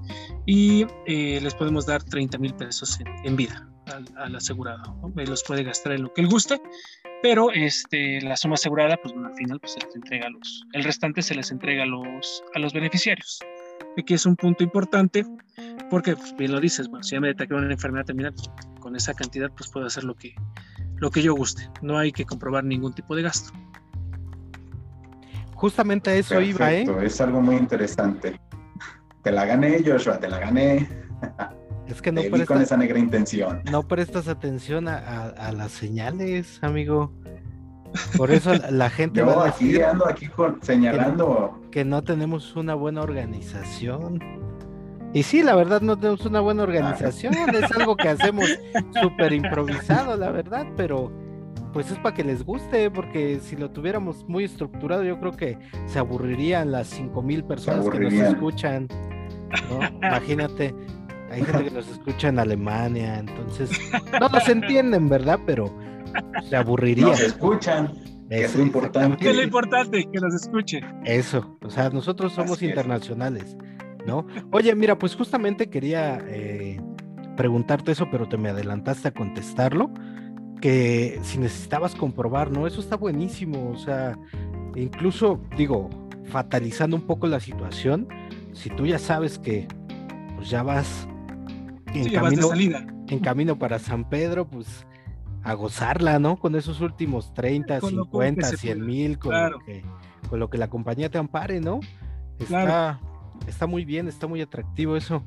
y 0.47 0.87
eh, 1.09 1.41
les 1.43 1.53
podemos 1.53 1.85
dar 1.85 2.01
30 2.05 2.39
mil 2.39 2.55
pesos 2.55 2.97
en, 3.25 3.35
vida 3.35 3.69
al, 4.17 4.37
asegurado. 4.37 4.97
Él 5.17 5.29
los 5.29 5.43
puede 5.43 5.65
gastar 5.65 5.95
en 5.95 6.03
lo 6.05 6.15
que 6.15 6.21
él 6.21 6.29
guste, 6.29 6.63
pero 7.25 7.51
este, 7.51 8.21
la 8.21 8.37
suma 8.37 8.55
asegurada, 8.55 8.97
pues 9.03 9.13
al 9.17 9.35
final 9.35 9.59
pues, 9.59 9.73
se 9.73 9.81
les 9.81 9.97
entrega 9.97 10.29
a 10.29 10.31
los, 10.31 10.65
el 10.75 10.85
restante 10.85 11.23
se 11.23 11.35
les 11.35 11.51
entrega 11.51 11.83
a 11.83 11.87
los, 11.87 12.45
a 12.55 12.61
los 12.61 12.73
beneficiarios. 12.73 13.41
Aquí 13.99 14.15
es 14.15 14.25
un 14.27 14.37
punto 14.37 14.63
importante 14.63 15.27
porque 15.91 16.17
pues, 16.17 16.35
bien 16.37 16.53
lo 16.53 16.61
dices, 16.61 16.89
bueno, 16.89 17.03
si 17.03 17.17
ya 17.17 17.21
me 17.21 17.29
detectaron 17.29 17.65
una 17.65 17.75
enfermedad 17.75 18.05
terminal, 18.07 18.33
pues, 18.33 18.51
con 18.79 18.97
esa 18.97 19.13
cantidad 19.13 19.51
pues 19.55 19.69
puedo 19.71 19.87
hacer 19.87 20.05
lo 20.05 20.15
que, 20.15 20.35
lo 20.97 21.11
que 21.11 21.21
yo 21.21 21.35
guste. 21.35 21.69
No 21.83 21.99
hay 21.99 22.13
que 22.13 22.25
comprobar 22.25 22.65
ningún 22.65 22.95
tipo 22.95 23.15
de 23.17 23.23
gasto. 23.23 23.53
Justamente 25.55 26.19
eso 26.19 26.41
iba, 26.41 26.73
¿eh? 26.73 26.87
Es 27.03 27.21
algo 27.21 27.43
muy 27.43 27.57
interesante. 27.57 28.41
Te 29.23 29.31
la 29.31 29.45
gané, 29.45 29.83
Joshua, 29.85 30.19
te 30.19 30.29
la 30.29 30.39
gané. 30.39 30.89
Es 31.87 32.01
que 32.01 32.13
no 32.13 32.23
prestas, 32.23 32.47
con 32.47 32.63
esa 32.63 32.77
negra 32.77 32.99
intención. 32.99 33.63
No 33.71 33.87
prestas 33.87 34.29
atención 34.29 34.89
a, 34.89 35.53
las 35.53 35.73
señales, 35.73 36.59
amigo. 36.63 37.13
Por 38.17 38.31
eso 38.31 38.55
la 38.71 38.89
gente 38.89 39.21
va 39.23 39.45
a 39.45 39.49
aquí 39.49 39.83
ando 39.83 40.07
aquí 40.07 40.31
señalando 40.63 41.61
que 41.73 41.85
no 41.85 42.03
tenemos 42.05 42.55
una 42.55 42.75
buena 42.75 43.03
organización. 43.03 44.21
Y 45.13 45.25
sí, 45.25 45.43
la 45.43 45.57
verdad 45.57 45.81
no 45.81 45.99
tenemos 45.99 46.25
una 46.25 46.41
buena 46.41 46.63
organización, 46.63 47.35
es 47.35 47.73
algo 47.73 47.97
que 47.97 48.09
hacemos 48.09 48.47
súper 49.03 49.33
improvisado, 49.33 50.17
la 50.17 50.31
verdad, 50.31 50.67
pero 50.77 51.11
pues 51.73 51.91
es 51.91 51.99
para 51.99 52.15
que 52.15 52.25
les 52.25 52.45
guste, 52.45 52.91
porque 52.91 53.41
si 53.41 53.57
lo 53.57 53.71
tuviéramos 53.71 54.25
muy 54.29 54.45
estructurado, 54.45 55.03
yo 55.05 55.19
creo 55.19 55.33
que 55.33 55.59
se 55.87 55.99
aburrirían 55.99 56.73
las 56.73 56.89
cinco 56.89 57.23
mil 57.23 57.45
personas 57.45 57.89
que 57.89 58.01
nos 58.01 58.13
escuchan. 58.13 58.89
Imagínate, 60.03 60.75
hay 61.31 61.45
gente 61.45 61.65
que 61.65 61.71
nos 61.71 61.89
escucha 61.89 62.29
en 62.29 62.39
Alemania, 62.39 63.19
entonces 63.19 63.71
no 64.21 64.29
nos 64.29 64.49
entienden, 64.49 65.09
¿verdad? 65.09 65.39
Pero 65.47 65.73
se 66.49 66.57
aburrirían. 66.57 67.11
Nos 67.11 67.21
escuchan. 67.21 67.93
es 68.29 68.55
lo 68.55 68.63
importante. 68.63 69.29
es 69.29 69.37
lo 69.37 69.43
importante? 69.43 70.09
Que 70.13 70.21
nos 70.21 70.35
escuchen. 70.35 70.85
Eso, 71.05 71.57
o 71.63 71.71
sea, 71.71 71.91
nosotros 71.91 72.33
somos 72.33 72.63
internacionales. 72.63 73.57
¿No? 74.07 74.27
Oye, 74.53 74.75
mira, 74.75 74.99
pues 74.99 75.15
justamente 75.15 75.69
quería 75.69 76.19
eh, 76.27 76.81
preguntarte 77.37 77.93
eso, 77.93 78.09
pero 78.11 78.29
te 78.29 78.37
me 78.37 78.49
adelantaste 78.49 79.09
a 79.09 79.11
contestarlo, 79.13 79.91
que 80.61 81.19
si 81.23 81.39
necesitabas 81.39 81.95
comprobar, 81.95 82.51
¿no? 82.51 82.67
Eso 82.67 82.81
está 82.81 82.97
buenísimo, 82.97 83.71
o 83.71 83.77
sea, 83.77 84.19
incluso, 84.75 85.41
digo, 85.57 85.89
fatalizando 86.27 86.97
un 86.97 87.03
poco 87.03 87.27
la 87.27 87.41
situación, 87.41 88.09
si 88.53 88.71
tú 88.71 88.87
ya 88.87 88.99
sabes 88.99 89.39
que 89.39 89.67
pues 90.37 90.51
ya 90.51 90.63
vas 90.63 91.09
en, 91.95 92.13
camino, 92.13 92.51
en 93.09 93.19
camino 93.19 93.59
para 93.59 93.79
San 93.79 94.09
Pedro, 94.09 94.47
pues 94.49 94.87
a 95.43 95.55
gozarla, 95.55 96.19
¿no? 96.19 96.39
Con 96.39 96.55
esos 96.55 96.81
últimos 96.81 97.33
30, 97.35 97.81
50, 97.81 98.47
100 98.57 98.87
mil, 98.87 99.19
con, 99.19 99.51
lo 99.51 99.59
que, 99.61 99.83
con 100.29 100.39
lo 100.39 100.51
que 100.51 100.59
la 100.59 100.69
compañía 100.69 101.11
te 101.11 101.19
ampare, 101.19 101.61
¿no? 101.61 101.81
Está, 102.39 103.01
está 103.47 103.67
muy 103.67 103.85
bien, 103.85 104.09
está 104.09 104.27
muy 104.27 104.41
atractivo 104.41 104.97
eso. 104.97 105.25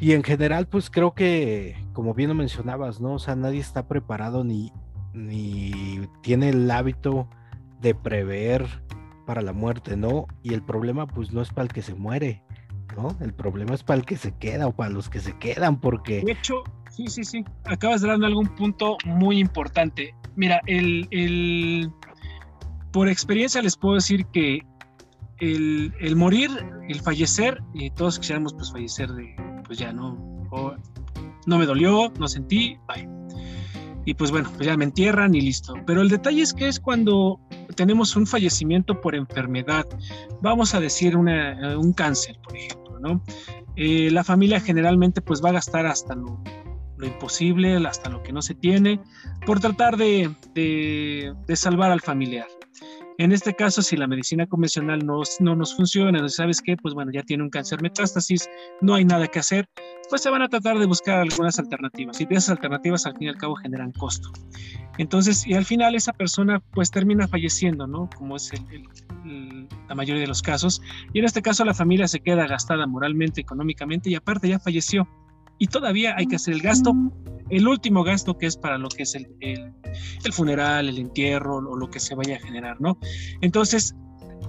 Y 0.00 0.12
en 0.12 0.22
general, 0.22 0.66
pues 0.68 0.90
creo 0.90 1.12
que, 1.12 1.76
como 1.92 2.14
bien 2.14 2.28
lo 2.28 2.34
mencionabas, 2.34 3.00
¿no? 3.00 3.14
O 3.14 3.18
sea, 3.18 3.34
nadie 3.34 3.60
está 3.60 3.88
preparado 3.88 4.44
ni, 4.44 4.72
ni 5.12 6.08
tiene 6.22 6.50
el 6.50 6.70
hábito 6.70 7.28
de 7.80 7.94
prever 7.94 8.66
para 9.26 9.42
la 9.42 9.52
muerte, 9.52 9.96
¿no? 9.96 10.26
Y 10.42 10.54
el 10.54 10.62
problema, 10.62 11.06
pues 11.06 11.32
no 11.32 11.42
es 11.42 11.50
para 11.50 11.64
el 11.64 11.72
que 11.72 11.82
se 11.82 11.94
muere, 11.94 12.42
¿no? 12.96 13.16
El 13.20 13.34
problema 13.34 13.74
es 13.74 13.82
para 13.82 13.98
el 13.98 14.06
que 14.06 14.16
se 14.16 14.32
queda 14.36 14.68
o 14.68 14.72
para 14.72 14.90
los 14.90 15.10
que 15.10 15.20
se 15.20 15.36
quedan, 15.38 15.80
porque... 15.80 16.22
De 16.24 16.32
hecho, 16.32 16.62
sí, 16.90 17.08
sí, 17.08 17.24
sí. 17.24 17.44
Acabas 17.64 18.02
dar 18.02 18.12
algún 18.12 18.48
punto 18.54 18.96
muy 19.04 19.38
importante. 19.38 20.14
Mira, 20.36 20.60
el, 20.66 21.08
el... 21.10 21.90
por 22.92 23.08
experiencia 23.08 23.60
les 23.60 23.76
puedo 23.76 23.96
decir 23.96 24.24
que 24.26 24.60
el, 25.40 26.16
morir, 26.16 26.50
el 26.88 27.00
fallecer, 27.00 27.62
y 27.74 27.90
todos 27.90 28.18
quisiéramos 28.18 28.54
pues 28.54 28.72
fallecer 28.72 29.10
de, 29.12 29.34
pues 29.66 29.78
ya 29.78 29.92
no, 29.92 30.16
no 31.46 31.58
me 31.58 31.66
dolió, 31.66 32.12
no 32.18 32.28
sentí, 32.28 32.76
bye. 32.86 33.08
Y 34.04 34.14
pues 34.14 34.30
bueno, 34.30 34.50
pues 34.54 34.66
ya 34.66 34.76
me 34.76 34.84
entierran 34.84 35.34
y 35.34 35.40
listo. 35.40 35.74
Pero 35.86 36.00
el 36.00 36.08
detalle 36.08 36.40
es 36.40 36.54
que 36.54 36.66
es 36.66 36.80
cuando 36.80 37.38
tenemos 37.74 38.16
un 38.16 38.26
fallecimiento 38.26 39.00
por 39.00 39.14
enfermedad, 39.14 39.86
vamos 40.40 40.74
a 40.74 40.80
decir 40.80 41.16
una, 41.16 41.76
un 41.78 41.92
cáncer, 41.92 42.38
por 42.42 42.56
ejemplo, 42.56 42.98
¿no? 43.00 43.22
Eh, 43.76 44.10
la 44.10 44.24
familia 44.24 44.60
generalmente 44.60 45.20
pues 45.20 45.44
va 45.44 45.50
a 45.50 45.52
gastar 45.52 45.86
hasta 45.86 46.14
lo, 46.14 46.42
lo, 46.96 47.06
imposible, 47.06 47.76
hasta 47.86 48.08
lo 48.08 48.22
que 48.22 48.32
no 48.32 48.42
se 48.42 48.54
tiene, 48.54 49.00
por 49.46 49.60
tratar 49.60 49.96
de, 49.96 50.34
de, 50.54 51.34
de 51.46 51.56
salvar 51.56 51.92
al 51.92 52.00
familiar. 52.00 52.46
En 53.18 53.32
este 53.32 53.52
caso, 53.52 53.82
si 53.82 53.96
la 53.96 54.06
medicina 54.06 54.46
convencional 54.46 55.04
no, 55.04 55.22
no 55.40 55.56
nos 55.56 55.74
funciona, 55.74 56.28
¿sabes 56.28 56.62
qué? 56.62 56.76
Pues 56.76 56.94
bueno, 56.94 57.10
ya 57.12 57.24
tiene 57.24 57.42
un 57.42 57.50
cáncer 57.50 57.82
metástasis, 57.82 58.48
no 58.80 58.94
hay 58.94 59.04
nada 59.04 59.26
que 59.26 59.40
hacer, 59.40 59.68
pues 60.08 60.22
se 60.22 60.30
van 60.30 60.42
a 60.42 60.48
tratar 60.48 60.78
de 60.78 60.86
buscar 60.86 61.18
algunas 61.18 61.58
alternativas. 61.58 62.20
Y 62.20 62.28
esas 62.30 62.50
alternativas 62.50 63.06
al 63.06 63.14
fin 63.14 63.24
y 63.24 63.28
al 63.28 63.36
cabo 63.36 63.56
generan 63.56 63.90
costo. 63.90 64.30
Entonces, 64.98 65.44
y 65.48 65.54
al 65.54 65.64
final 65.64 65.96
esa 65.96 66.12
persona 66.12 66.62
pues 66.72 66.92
termina 66.92 67.26
falleciendo, 67.26 67.88
¿no? 67.88 68.08
Como 68.16 68.36
es 68.36 68.52
la 69.88 69.94
mayoría 69.96 70.22
de 70.22 70.28
los 70.28 70.40
casos. 70.40 70.80
Y 71.12 71.18
en 71.18 71.24
este 71.24 71.42
caso 71.42 71.64
la 71.64 71.74
familia 71.74 72.06
se 72.06 72.20
queda 72.20 72.46
gastada 72.46 72.86
moralmente, 72.86 73.40
económicamente 73.40 74.10
y 74.10 74.14
aparte 74.14 74.48
ya 74.48 74.60
falleció. 74.60 75.08
Y 75.58 75.66
todavía 75.66 76.14
hay 76.16 76.26
que 76.26 76.36
hacer 76.36 76.54
el 76.54 76.62
gasto 76.62 76.94
el 77.50 77.66
último 77.66 78.04
gasto 78.04 78.36
que 78.36 78.46
es 78.46 78.56
para 78.56 78.78
lo 78.78 78.88
que 78.88 79.04
es 79.04 79.14
el, 79.14 79.26
el, 79.40 80.32
funeral, 80.32 80.88
el 80.88 80.98
entierro 80.98 81.56
o 81.56 81.76
lo 81.76 81.90
que 81.90 82.00
se 82.00 82.14
vaya 82.14 82.36
a 82.36 82.40
generar, 82.40 82.80
¿no? 82.80 82.98
Entonces, 83.40 83.94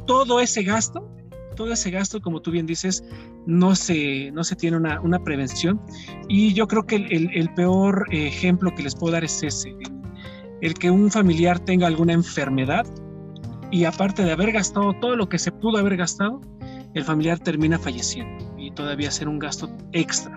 todo 0.05 0.39
ese 0.39 0.63
gasto, 0.63 1.07
todo 1.55 1.71
ese 1.71 1.91
gasto, 1.91 2.21
como 2.21 2.41
tú 2.41 2.51
bien 2.51 2.65
dices, 2.65 3.03
no 3.45 3.75
se, 3.75 4.31
no 4.31 4.43
se 4.43 4.55
tiene 4.55 4.77
una, 4.77 4.99
una 5.01 5.23
prevención. 5.23 5.81
Y 6.27 6.53
yo 6.53 6.67
creo 6.67 6.85
que 6.85 6.97
el, 6.97 7.29
el, 7.33 7.53
peor 7.53 8.05
ejemplo 8.11 8.73
que 8.75 8.83
les 8.83 8.95
puedo 8.95 9.13
dar 9.13 9.23
es 9.23 9.41
ese, 9.43 9.75
el 10.61 10.73
que 10.73 10.91
un 10.91 11.09
familiar 11.09 11.59
tenga 11.59 11.87
alguna 11.87 12.13
enfermedad 12.13 12.85
y 13.71 13.85
aparte 13.85 14.23
de 14.23 14.31
haber 14.31 14.51
gastado 14.51 14.93
todo 14.99 15.15
lo 15.15 15.29
que 15.29 15.39
se 15.39 15.51
pudo 15.51 15.77
haber 15.77 15.95
gastado, 15.95 16.41
el 16.95 17.03
familiar 17.03 17.39
termina 17.39 17.77
falleciendo 17.77 18.53
y 18.57 18.71
todavía 18.71 19.09
hacer 19.09 19.27
un 19.27 19.39
gasto 19.39 19.69
extra. 19.93 20.35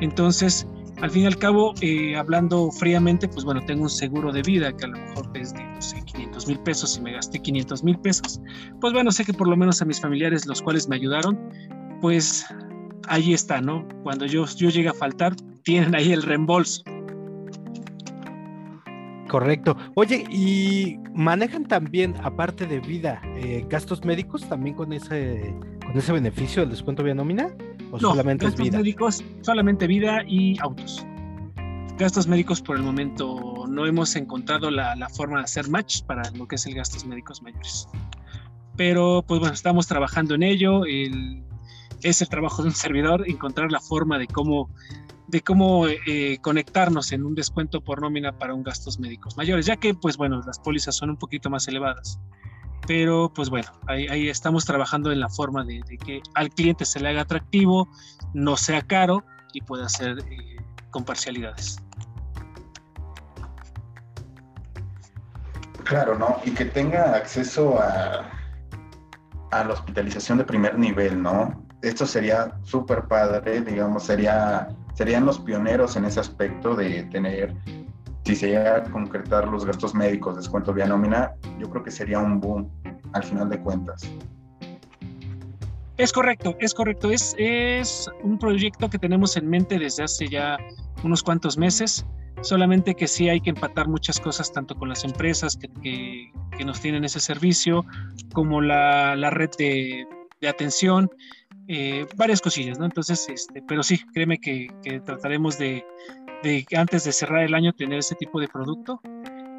Entonces, 0.00 0.66
al 1.00 1.10
fin 1.10 1.22
y 1.22 1.26
al 1.26 1.38
cabo, 1.38 1.74
eh, 1.80 2.16
hablando 2.16 2.70
fríamente, 2.70 3.26
pues 3.26 3.44
bueno, 3.44 3.60
tengo 3.64 3.84
un 3.84 3.90
seguro 3.90 4.32
de 4.32 4.42
vida 4.42 4.76
que 4.76 4.84
a 4.84 4.88
lo 4.88 4.98
mejor 4.98 5.30
es 5.34 5.54
de, 5.54 5.64
no 5.64 5.80
sé, 5.80 6.02
500 6.04 6.46
mil 6.46 6.58
pesos 6.60 6.98
y 6.98 7.00
me 7.00 7.12
gasté 7.12 7.40
500 7.40 7.84
mil 7.84 7.98
pesos. 8.00 8.40
Pues 8.80 8.92
bueno, 8.92 9.10
sé 9.10 9.24
que 9.24 9.32
por 9.32 9.48
lo 9.48 9.56
menos 9.56 9.80
a 9.80 9.84
mis 9.86 10.00
familiares, 10.00 10.46
los 10.46 10.60
cuales 10.60 10.88
me 10.88 10.96
ayudaron, 10.96 11.38
pues 12.00 12.44
ahí 13.08 13.32
está, 13.32 13.60
¿no? 13.60 13.86
Cuando 14.02 14.26
yo, 14.26 14.44
yo 14.46 14.68
llegue 14.68 14.88
a 14.88 14.94
faltar, 14.94 15.34
tienen 15.64 15.94
ahí 15.94 16.12
el 16.12 16.22
reembolso. 16.22 16.82
Correcto. 19.28 19.76
Oye, 19.94 20.24
¿y 20.28 20.98
manejan 21.14 21.64
también, 21.64 22.14
aparte 22.22 22.66
de 22.66 22.80
vida, 22.80 23.22
eh, 23.36 23.64
gastos 23.68 24.04
médicos 24.04 24.48
también 24.48 24.74
con 24.74 24.92
ese, 24.92 25.54
con 25.86 25.96
ese 25.96 26.12
beneficio 26.12 26.62
del 26.62 26.70
descuento 26.70 27.04
vía 27.04 27.14
nómina? 27.14 27.48
¿O 27.90 27.98
solamente 27.98 28.46
es 28.46 28.56
vida? 28.56 28.78
médicos, 28.78 29.24
solamente 29.42 29.86
vida 29.86 30.22
y 30.26 30.58
autos. 30.60 31.04
Gastos 31.98 32.26
médicos 32.26 32.62
por 32.62 32.76
el 32.76 32.82
momento 32.82 33.66
no 33.68 33.86
hemos 33.86 34.16
encontrado 34.16 34.70
la, 34.70 35.08
forma 35.10 35.38
de 35.38 35.44
hacer 35.44 35.68
match 35.68 36.02
para 36.04 36.22
lo 36.32 36.48
que 36.48 36.56
es 36.56 36.66
el 36.66 36.74
gastos 36.74 37.04
médicos 37.04 37.42
mayores. 37.42 37.88
Pero 38.76 39.24
pues 39.26 39.40
bueno, 39.40 39.54
estamos 39.54 39.86
trabajando 39.86 40.34
en 40.34 40.42
ello. 40.42 40.84
es 40.86 42.22
el 42.22 42.28
trabajo 42.28 42.62
de 42.62 42.68
un 42.68 42.74
servidor 42.74 43.28
encontrar 43.28 43.70
la 43.70 43.80
forma 43.80 44.18
de 44.18 44.26
cómo 44.26 44.70
de 45.28 45.42
cómo 45.42 45.86
eh, 45.86 46.38
conectarnos 46.42 47.12
en 47.12 47.24
un 47.24 47.36
descuento 47.36 47.82
por 47.82 48.00
nómina 48.00 48.36
para 48.36 48.52
un 48.52 48.64
gastos 48.64 48.98
médicos 48.98 49.36
mayores, 49.36 49.64
ya 49.64 49.76
que 49.76 49.94
pues 49.94 50.16
bueno, 50.16 50.42
las 50.44 50.58
pólizas 50.58 50.96
son 50.96 51.10
un 51.10 51.18
poquito 51.18 51.48
más 51.50 51.68
elevadas 51.68 52.18
pero 52.86 53.32
pues 53.34 53.50
bueno, 53.50 53.68
ahí, 53.86 54.28
estamos 54.28 54.64
trabajando 54.64 55.12
en 55.12 55.20
la 55.20 55.28
forma 55.28 55.64
de, 55.64 55.80
que 56.04 56.22
al 56.34 56.50
cliente 56.50 56.84
se 56.84 57.00
le 57.00 57.08
haga 57.08 57.22
atractivo, 57.22 57.88
no 58.34 58.56
sea 58.56 58.82
caro 58.82 59.24
y 59.52 59.60
pueda 59.60 59.86
hacer 59.86 60.18
eh, 60.30 60.56
con 60.90 61.04
parcialidades. 61.04 61.78
Claro, 65.84 66.18
¿no? 66.18 66.38
Y 66.44 66.52
que 66.52 66.66
tenga 66.66 67.16
acceso 67.16 67.78
a, 67.80 68.30
a 69.50 69.64
la 69.64 69.72
hospitalización 69.72 70.38
de 70.38 70.44
primer 70.44 70.78
nivel, 70.78 71.20
¿no? 71.20 71.64
Esto 71.82 72.06
sería 72.06 72.52
súper 72.62 73.04
padre, 73.08 73.62
digamos, 73.62 74.04
sería, 74.04 74.68
serían 74.94 75.24
los 75.24 75.38
pioneros 75.38 75.96
en 75.96 76.04
ese 76.04 76.20
aspecto 76.20 76.74
de 76.76 77.04
tener 77.04 77.54
si 78.24 78.36
se 78.36 78.48
llega 78.48 78.76
a 78.76 78.82
concretar 78.84 79.48
los 79.48 79.64
gastos 79.64 79.94
médicos, 79.94 80.36
descuento 80.36 80.72
vía 80.72 80.86
nómina, 80.86 81.32
yo 81.58 81.68
creo 81.70 81.82
que 81.82 81.90
sería 81.90 82.18
un 82.18 82.40
boom 82.40 82.70
al 83.12 83.22
final 83.22 83.48
de 83.48 83.60
cuentas. 83.60 84.10
Es 85.96 86.12
correcto, 86.12 86.56
es 86.60 86.72
correcto. 86.72 87.10
Es, 87.10 87.34
es 87.38 88.10
un 88.22 88.38
proyecto 88.38 88.88
que 88.88 88.98
tenemos 88.98 89.36
en 89.36 89.48
mente 89.48 89.78
desde 89.78 90.04
hace 90.04 90.28
ya 90.28 90.56
unos 91.02 91.22
cuantos 91.22 91.58
meses, 91.58 92.06
solamente 92.40 92.94
que 92.94 93.06
sí 93.06 93.28
hay 93.28 93.40
que 93.40 93.50
empatar 93.50 93.86
muchas 93.86 94.18
cosas, 94.18 94.50
tanto 94.50 94.74
con 94.74 94.88
las 94.88 95.04
empresas 95.04 95.56
que, 95.56 95.68
que, 96.56 96.64
nos 96.64 96.80
tienen 96.80 97.04
ese 97.04 97.20
servicio, 97.20 97.84
como 98.32 98.60
la, 98.60 99.14
la 99.16 99.30
red 99.30 99.50
de, 99.58 100.06
de 100.40 100.48
atención, 100.48 101.10
eh, 101.72 102.04
varias 102.16 102.40
cosillas, 102.40 102.80
¿no? 102.80 102.84
Entonces, 102.84 103.28
este, 103.28 103.62
pero 103.62 103.84
sí, 103.84 104.00
créeme 104.12 104.40
que, 104.40 104.66
trataremos 105.04 105.56
de, 105.56 105.84
antes 106.76 107.04
de 107.04 107.12
cerrar 107.12 107.44
el 107.44 107.54
año 107.54 107.72
tener 107.72 108.00
ese 108.00 108.16
tipo 108.16 108.40
de 108.40 108.48
producto. 108.48 109.00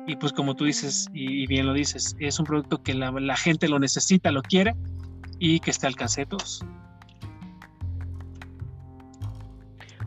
Y 0.08 0.18
pues 0.18 0.34
como 0.34 0.54
tú 0.58 0.66
dices, 0.66 1.08
y, 1.14 1.48
bien 1.48 1.66
lo 1.66 1.72
dices, 1.72 2.18
es 2.20 2.38
un 2.38 2.46
producto 2.46 2.84
que 2.84 2.96
la, 2.96 3.38
gente 3.38 3.70
lo 3.70 3.80
necesita, 3.80 4.30
lo 4.30 4.42
quiere 4.42 4.76
y 5.40 5.62
que 5.62 5.72
esté 5.72 5.88
al 5.88 5.94
alcance 5.94 6.22
de 6.22 6.26
todos. 6.26 6.66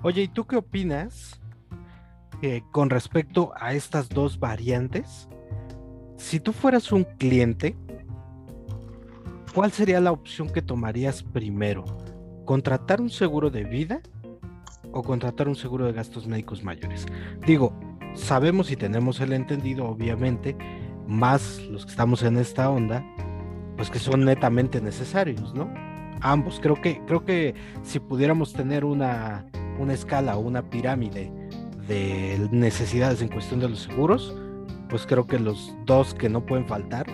Oye, 0.03 0.25
¿y 0.25 0.29
tú 0.29 0.45
qué 0.45 0.57
opinas 0.57 1.41
con 2.71 2.91
respecto 2.91 3.55
a 3.57 3.73
estas 3.73 4.11
dos 4.11 4.39
variantes? 4.39 5.31
Si 6.19 6.39
tú 6.39 6.53
fueras 6.53 6.93
un 6.93 7.05
cliente, 7.05 7.75
¿cuál 9.55 9.73
sería 9.73 10.01
la 10.01 10.13
opción 10.13 10.51
que 10.51 10.63
tomarías 10.63 11.23
primero? 11.23 11.85
¿Contratar 12.45 13.01
un 13.01 13.11
seguro 13.11 13.51
de 13.51 13.65
vida 13.65 14.03
o 14.95 15.03
contratar 15.03 15.49
un 15.49 15.57
seguro 15.57 15.87
de 15.87 15.93
gastos 15.93 16.27
médicos 16.27 16.63
mayores. 16.63 17.07
Digo, 17.45 17.73
sabemos 18.15 18.71
y 18.71 18.77
tenemos 18.77 19.21
el 19.21 19.33
entendido, 19.33 19.87
obviamente, 19.87 20.57
más 21.07 21.61
los 21.69 21.85
que 21.85 21.91
estamos 21.91 22.23
en 22.23 22.37
esta 22.37 22.71
onda, 22.71 23.05
pues 23.77 23.91
que 23.91 23.99
son 23.99 24.25
netamente 24.25 24.81
necesarios, 24.81 25.53
¿no? 25.53 25.69
Ambos. 26.21 26.61
Creo 26.63 26.81
que, 26.81 27.03
creo 27.07 27.25
que 27.25 27.55
si 27.83 27.99
pudiéramos 27.99 28.53
tener 28.53 28.85
una, 28.85 29.45
una 29.81 29.93
escala 29.93 30.37
o 30.37 30.41
una 30.41 30.63
pirámide 30.71 31.33
de 31.89 32.49
necesidades 32.53 33.21
en 33.21 33.29
cuestión 33.29 33.59
de 33.61 33.69
los 33.69 33.81
seguros, 33.81 34.35
pues 34.89 35.07
creo 35.07 35.27
que 35.27 35.41
los 35.41 35.75
dos 35.85 36.15
que 36.15 36.29
no 36.29 36.47
pueden 36.47 36.67
faltar, 36.67 37.07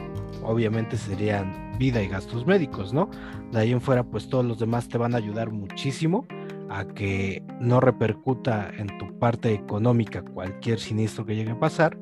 obviamente 0.43 0.99
serían 0.99 1.70
vida 1.81 2.01
y 2.01 2.07
gastos 2.07 2.47
médicos, 2.47 2.93
¿no? 2.93 3.11
De 3.51 3.59
ahí 3.59 3.73
en 3.73 3.81
fuera, 3.81 4.05
pues 4.05 4.29
todos 4.29 4.45
los 4.45 4.61
demás 4.61 4.89
te 4.89 4.99
van 4.99 5.15
a 5.15 5.17
ayudar 5.17 5.51
muchísimo 5.51 6.27
a 6.69 6.85
que 6.85 7.43
no 7.59 7.81
repercuta 7.81 8.71
en 8.77 8.87
tu 8.99 9.19
parte 9.19 9.53
económica 9.53 10.23
cualquier 10.23 10.79
siniestro 10.79 11.27
que 11.27 11.35
llegue 11.35 11.53
a 11.53 11.59
pasar, 11.59 11.99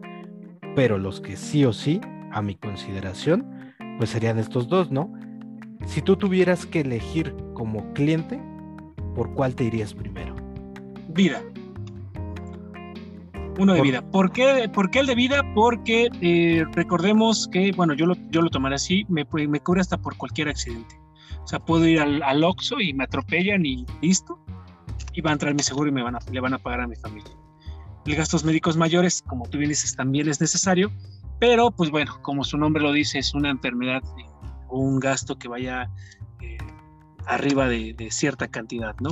pero 0.76 0.98
los 0.98 1.22
que 1.22 1.36
sí 1.36 1.64
o 1.64 1.72
sí, 1.72 2.00
a 2.32 2.42
mi 2.42 2.56
consideración, 2.56 3.46
pues 3.96 4.10
serían 4.10 4.38
estos 4.38 4.68
dos, 4.68 4.90
¿no? 4.90 5.10
Si 5.86 6.02
tú 6.02 6.16
tuvieras 6.16 6.66
que 6.66 6.80
elegir 6.80 7.34
como 7.54 7.94
cliente, 7.94 8.38
¿por 9.14 9.32
cuál 9.32 9.54
te 9.54 9.64
irías 9.64 9.94
primero? 9.94 10.34
vida. 11.18 11.42
Uno 13.58 13.74
de 13.74 13.82
vida. 13.82 14.02
¿Por 14.10 14.30
qué, 14.30 14.70
¿Por 14.72 14.90
qué, 14.90 15.00
el 15.00 15.06
de 15.06 15.14
vida? 15.14 15.42
Porque 15.54 16.08
eh, 16.20 16.64
recordemos 16.72 17.48
que, 17.50 17.72
bueno, 17.72 17.92
yo 17.94 18.06
lo, 18.06 18.14
yo 18.30 18.40
lo 18.40 18.50
tomaré 18.50 18.76
así, 18.76 19.04
me, 19.08 19.26
me 19.48 19.60
cubre 19.60 19.80
hasta 19.80 19.98
por 19.98 20.16
cualquier 20.16 20.48
accidente. 20.48 20.98
O 21.42 21.46
sea, 21.46 21.58
puedo 21.58 21.86
ir 21.86 22.00
al, 22.00 22.22
al 22.22 22.44
Oxxo 22.44 22.80
y 22.80 22.92
me 22.92 23.04
atropellan 23.04 23.66
y 23.66 23.84
listo. 24.00 24.38
Y 25.12 25.20
va 25.20 25.30
a 25.30 25.32
entrar 25.32 25.54
mi 25.54 25.62
seguro 25.62 25.88
y 25.88 25.92
me 25.92 26.02
van 26.02 26.14
a, 26.14 26.18
le 26.30 26.40
van 26.40 26.54
a 26.54 26.58
pagar 26.58 26.82
a 26.82 26.86
mi 26.86 26.94
familia. 26.94 27.32
El 28.06 28.14
gastos 28.14 28.44
médicos 28.44 28.76
mayores, 28.76 29.22
como 29.22 29.48
tú 29.48 29.58
bien 29.58 29.70
dices, 29.70 29.96
también 29.96 30.28
es 30.28 30.40
necesario, 30.40 30.90
pero 31.40 31.70
pues 31.70 31.90
bueno, 31.90 32.18
como 32.22 32.44
su 32.44 32.56
nombre 32.56 32.82
lo 32.82 32.92
dice, 32.92 33.18
es 33.18 33.34
una 33.34 33.50
enfermedad 33.50 34.02
o 34.68 34.78
un 34.78 35.00
gasto 35.00 35.38
que 35.38 35.48
vaya 35.48 35.90
eh, 36.40 36.58
arriba 37.26 37.68
de, 37.68 37.94
de, 37.94 38.10
cierta 38.10 38.48
cantidad, 38.48 38.94
¿no? 39.00 39.10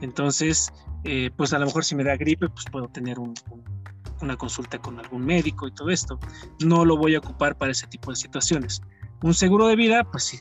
Entonces, 0.00 0.72
eh, 1.04 1.30
pues 1.36 1.52
a 1.52 1.58
lo 1.58 1.66
mejor 1.66 1.84
si 1.84 1.94
me 1.94 2.04
da 2.04 2.16
gripe, 2.16 2.48
pues 2.48 2.64
puedo 2.70 2.88
tener 2.88 3.18
una 3.18 4.36
consulta 4.36 4.78
con 4.78 4.98
algún 4.98 5.24
médico 5.24 5.68
y 5.68 5.72
todo 5.72 5.90
esto. 5.90 6.18
No 6.64 6.84
lo 6.84 6.96
voy 6.96 7.14
a 7.14 7.18
ocupar 7.18 7.56
para 7.56 7.72
ese 7.72 7.86
tipo 7.86 8.10
de 8.10 8.16
situaciones. 8.16 8.82
Un 9.22 9.34
seguro 9.34 9.66
de 9.68 9.76
vida, 9.76 10.04
pues 10.04 10.24
sí, 10.24 10.38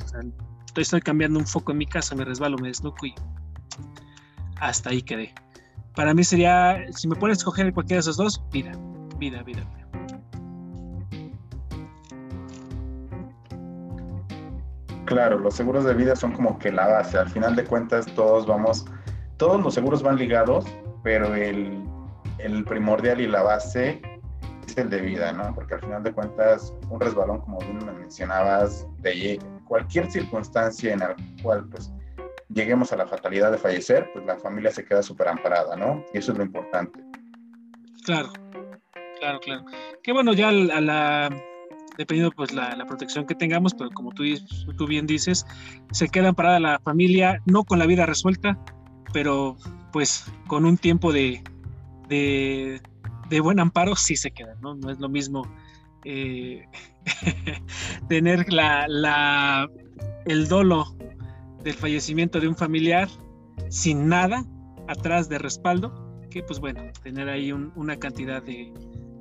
estoy, 0.75 1.01
cambiando 1.01 1.39
un 1.39 1.47
foco 1.47 1.71
en 1.71 1.79
mi 1.79 1.85
casa, 1.87 2.15
me 2.15 2.25
resbalo, 2.25 2.57
me 2.57 2.67
desnuco 2.67 3.05
y 3.05 3.15
hasta 4.59 4.89
ahí 4.89 5.01
quedé. 5.01 5.33
Para 5.95 6.13
mí 6.13 6.23
sería, 6.23 6.85
si 6.91 7.07
me 7.07 7.15
pones 7.15 7.37
a 7.37 7.39
escoger 7.39 7.73
cualquiera 7.73 7.97
de 7.97 8.01
esos 8.01 8.17
dos, 8.17 8.43
vida, 8.51 8.71
vida, 9.17 9.41
vida. 9.43 9.67
Claro, 15.05 15.39
los 15.39 15.55
seguros 15.55 15.85
de 15.85 15.93
vida 15.93 16.15
son 16.17 16.33
como 16.33 16.59
que 16.59 16.71
la 16.71 16.85
base. 16.85 17.17
Al 17.17 17.29
final 17.29 17.55
de 17.55 17.63
cuentas, 17.63 18.05
todos 18.13 18.45
vamos 18.45 18.85
todos 19.37 19.61
los 19.61 19.73
seguros 19.73 20.03
van 20.03 20.17
ligados, 20.17 20.65
pero 21.03 21.33
el, 21.35 21.83
primordial 22.65 23.21
y 23.21 23.27
la 23.27 23.43
base 23.43 24.01
es 24.67 24.77
el 24.77 24.89
de 24.89 25.01
vida, 25.01 25.31
¿no? 25.31 25.53
Porque 25.55 25.75
al 25.75 25.81
final 25.81 26.03
de 26.03 26.11
cuentas, 26.11 26.73
un 26.89 26.99
resbalón, 26.99 27.41
como 27.41 27.59
bien 27.59 27.85
me 27.85 27.93
mencionabas, 27.93 28.87
de 28.99 29.39
cualquier 29.65 30.11
circunstancia 30.11 30.93
en 30.93 30.99
la 30.99 31.15
cual 31.41 31.65
pues 31.69 31.91
lleguemos 32.49 32.91
a 32.93 32.97
la 32.97 33.07
fatalidad 33.07 33.51
de 33.51 33.57
fallecer, 33.57 34.09
pues 34.13 34.25
la 34.25 34.37
familia 34.37 34.71
se 34.71 34.83
queda 34.85 35.03
súper 35.03 35.27
amparada, 35.27 35.75
¿no? 35.75 36.03
Y 36.13 36.19
eso 36.19 36.31
es 36.31 36.37
lo 36.37 36.43
importante. 36.43 36.99
Claro, 38.05 38.29
claro, 39.19 39.39
claro. 39.39 39.65
Que 40.03 40.13
bueno, 40.13 40.33
ya 40.33 40.49
a 40.49 40.51
la, 40.51 41.29
dependiendo 41.97 42.31
pues 42.35 42.53
la, 42.53 42.85
protección 42.87 43.25
que 43.25 43.35
tengamos, 43.35 43.73
pero 43.73 43.89
como 43.91 44.11
tú, 44.11 44.23
tú 44.77 44.87
bien 44.87 45.05
dices, 45.05 45.45
se 45.91 46.07
queda 46.07 46.29
amparada 46.29 46.59
la 46.59 46.79
familia, 46.79 47.41
no 47.45 47.63
con 47.63 47.79
la 47.79 47.85
vida 47.85 48.05
resuelta, 48.05 48.57
pero 49.13 49.57
pues 49.91 50.25
con 50.47 50.65
un 50.65 50.77
tiempo 50.77 51.11
de, 51.11 51.41
de, 52.09 53.39
buen 53.41 53.59
amparo 53.59 53.95
sí 53.95 54.15
se 54.15 54.31
queda, 54.31 54.55
¿no? 54.61 54.75
No 54.75 54.89
es 54.89 54.99
lo 54.99 55.09
mismo 55.09 55.47
eh, 56.03 56.65
tener 58.09 58.51
la, 58.51 58.87
la, 58.87 59.69
el 60.25 60.47
dolo 60.47 60.95
del 61.63 61.73
fallecimiento 61.73 62.39
de 62.39 62.47
un 62.47 62.55
familiar 62.55 63.07
sin 63.69 64.07
nada 64.07 64.45
atrás 64.87 65.29
de 65.29 65.37
respaldo, 65.37 65.93
que 66.29 66.43
pues 66.43 66.59
bueno, 66.59 66.81
tener 67.03 67.29
ahí 67.29 67.51
una 67.51 67.97
cantidad 67.97 68.41
de, 68.41 68.71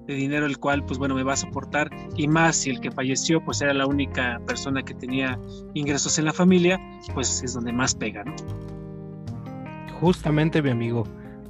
de, 0.06 0.14
dinero 0.14 0.46
el 0.46 0.58
cual 0.58 0.84
pues 0.84 0.98
bueno 0.98 1.14
me 1.14 1.22
va 1.22 1.32
a 1.32 1.36
soportar 1.36 1.90
y 2.16 2.28
más 2.28 2.56
si 2.56 2.70
el 2.70 2.80
que 2.80 2.90
falleció 2.90 3.44
pues 3.44 3.60
era 3.62 3.74
la 3.74 3.86
única 3.86 4.40
persona 4.46 4.82
que 4.82 4.94
tenía 4.94 5.38
ingresos 5.74 6.18
en 6.18 6.26
la 6.26 6.32
familia, 6.32 6.80
pues 7.14 7.42
es 7.42 7.54
donde 7.54 7.72
más 7.72 7.94
pega, 7.94 8.22
¿no? 8.24 8.75
Justamente, 10.00 10.62
mi 10.62 10.70
amigo, 10.70 11.04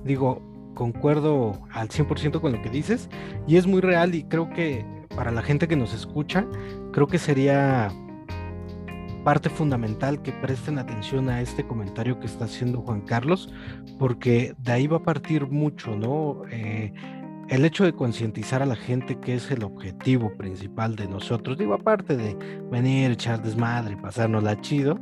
digo, 0.04 0.42
concuerdo 0.74 1.58
al 1.72 1.88
100% 1.88 2.40
con 2.40 2.52
lo 2.52 2.62
que 2.62 2.70
dices 2.70 3.08
y 3.46 3.56
es 3.56 3.66
muy 3.66 3.80
real 3.80 4.14
y 4.14 4.24
creo 4.24 4.50
que 4.50 4.84
para 5.16 5.32
la 5.32 5.42
gente 5.42 5.66
que 5.66 5.76
nos 5.76 5.94
escucha, 5.94 6.46
creo 6.92 7.06
que 7.06 7.18
sería 7.18 7.90
parte 9.24 9.50
fundamental 9.50 10.22
que 10.22 10.30
presten 10.30 10.78
atención 10.78 11.28
a 11.28 11.40
este 11.40 11.66
comentario 11.66 12.20
que 12.20 12.26
está 12.26 12.44
haciendo 12.44 12.82
Juan 12.82 13.00
Carlos, 13.00 13.52
porque 13.98 14.54
de 14.58 14.72
ahí 14.72 14.86
va 14.86 14.98
a 14.98 15.02
partir 15.02 15.48
mucho, 15.48 15.96
¿no? 15.96 16.42
Eh, 16.52 16.92
el 17.48 17.64
hecho 17.64 17.84
de 17.84 17.92
concientizar 17.92 18.62
a 18.62 18.66
la 18.66 18.76
gente 18.76 19.18
que 19.18 19.34
es 19.34 19.50
el 19.50 19.64
objetivo 19.64 20.36
principal 20.36 20.94
de 20.94 21.08
nosotros, 21.08 21.58
digo, 21.58 21.74
aparte 21.74 22.16
de 22.16 22.36
venir, 22.70 23.10
echar 23.10 23.42
desmadre, 23.42 23.96
pasárnosla 23.96 24.60
chido, 24.60 25.00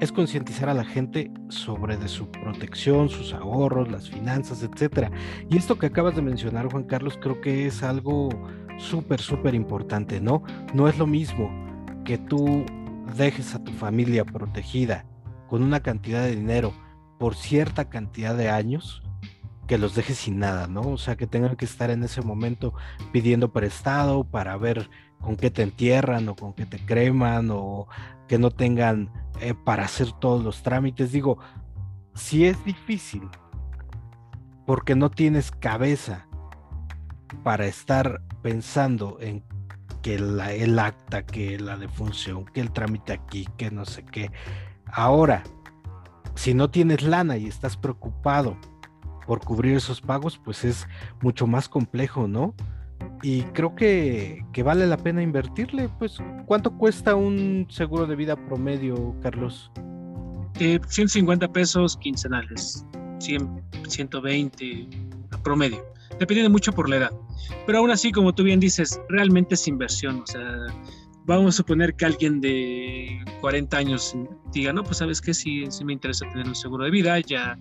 es 0.00 0.12
concientizar 0.12 0.68
a 0.68 0.74
la 0.74 0.84
gente 0.84 1.30
sobre 1.48 1.96
de 1.96 2.08
su 2.08 2.30
protección, 2.30 3.08
sus 3.08 3.32
ahorros, 3.32 3.90
las 3.90 4.08
finanzas, 4.10 4.62
etcétera. 4.62 5.10
Y 5.50 5.56
esto 5.56 5.78
que 5.78 5.86
acabas 5.86 6.16
de 6.16 6.22
mencionar, 6.22 6.70
Juan 6.70 6.84
Carlos, 6.84 7.18
creo 7.20 7.40
que 7.40 7.66
es 7.66 7.82
algo 7.82 8.28
súper, 8.78 9.20
súper 9.20 9.54
importante, 9.54 10.20
¿no? 10.20 10.42
No 10.74 10.88
es 10.88 10.98
lo 10.98 11.06
mismo 11.06 11.50
que 12.04 12.18
tú 12.18 12.64
dejes 13.16 13.54
a 13.54 13.62
tu 13.62 13.72
familia 13.72 14.24
protegida 14.24 15.06
con 15.48 15.62
una 15.62 15.80
cantidad 15.80 16.22
de 16.22 16.34
dinero 16.34 16.72
por 17.18 17.36
cierta 17.36 17.88
cantidad 17.88 18.36
de 18.36 18.50
años 18.50 19.02
que 19.66 19.78
los 19.78 19.94
dejes 19.94 20.18
sin 20.18 20.38
nada, 20.38 20.66
¿no? 20.66 20.82
O 20.82 20.98
sea, 20.98 21.16
que 21.16 21.26
tengan 21.26 21.56
que 21.56 21.64
estar 21.64 21.90
en 21.90 22.02
ese 22.02 22.20
momento 22.20 22.74
pidiendo 23.12 23.52
prestado 23.52 24.24
para 24.24 24.56
ver 24.56 24.90
con 25.24 25.36
qué 25.36 25.50
te 25.50 25.62
entierran 25.62 26.28
o 26.28 26.36
con 26.36 26.52
qué 26.52 26.66
te 26.66 26.78
creman 26.78 27.48
o 27.50 27.88
que 28.28 28.38
no 28.38 28.50
tengan 28.50 29.10
eh, 29.40 29.54
para 29.54 29.84
hacer 29.84 30.12
todos 30.12 30.44
los 30.44 30.62
trámites. 30.62 31.12
Digo, 31.12 31.38
si 32.14 32.44
es 32.46 32.62
difícil 32.64 33.22
porque 34.66 34.94
no 34.94 35.10
tienes 35.10 35.50
cabeza 35.50 36.26
para 37.42 37.66
estar 37.66 38.22
pensando 38.42 39.18
en 39.20 39.42
que 40.02 40.16
el 40.16 40.78
acta, 40.78 41.24
que 41.24 41.58
la 41.58 41.78
defunción, 41.78 42.44
que 42.44 42.60
el 42.60 42.70
trámite 42.70 43.14
aquí, 43.14 43.48
que 43.56 43.70
no 43.70 43.86
sé 43.86 44.04
qué. 44.04 44.30
Ahora, 44.86 45.42
si 46.34 46.52
no 46.52 46.70
tienes 46.70 47.02
lana 47.02 47.38
y 47.38 47.46
estás 47.46 47.78
preocupado 47.78 48.58
por 49.26 49.40
cubrir 49.40 49.76
esos 49.76 50.02
pagos, 50.02 50.38
pues 50.38 50.64
es 50.64 50.86
mucho 51.22 51.46
más 51.46 51.70
complejo, 51.70 52.28
¿no? 52.28 52.54
Y 53.24 53.40
creo 53.54 53.74
que, 53.74 54.44
vale 54.62 54.86
la 54.86 54.98
pena 54.98 55.22
invertirle. 55.22 55.88
Pues, 55.98 56.18
¿cuánto 56.44 56.76
cuesta 56.76 57.14
un 57.14 57.66
seguro 57.70 58.06
de 58.06 58.16
vida 58.16 58.36
promedio, 58.36 59.16
Carlos? 59.22 59.72
150 60.58 61.46
eh, 61.46 61.48
pesos 61.48 61.96
quincenales, 61.96 62.84
100, 63.20 63.62
120 63.88 64.88
promedio, 65.42 65.82
dependiendo 66.20 66.50
mucho 66.50 66.70
por 66.72 66.90
la 66.90 66.96
edad. 66.96 67.10
Pero 67.66 67.78
aún 67.78 67.90
así, 67.90 68.12
como 68.12 68.34
tú 68.34 68.42
bien 68.42 68.60
dices, 68.60 69.00
realmente 69.08 69.54
es 69.54 69.66
inversión. 69.68 70.20
O 70.20 70.26
sea, 70.26 70.66
vamos 71.24 71.54
a 71.54 71.56
suponer 71.56 71.94
que 71.96 72.04
alguien 72.04 72.42
de 72.42 73.24
40 73.40 73.74
años 73.74 74.14
diga, 74.52 74.74
no, 74.74 74.84
pues 74.84 74.98
sabes 74.98 75.22
que 75.22 75.32
sí, 75.32 75.64
sí 75.70 75.82
me 75.82 75.94
interesa 75.94 76.28
tener 76.28 76.46
un 76.46 76.54
seguro 76.54 76.84
de 76.84 76.90
vida, 76.90 77.18
ya 77.20 77.58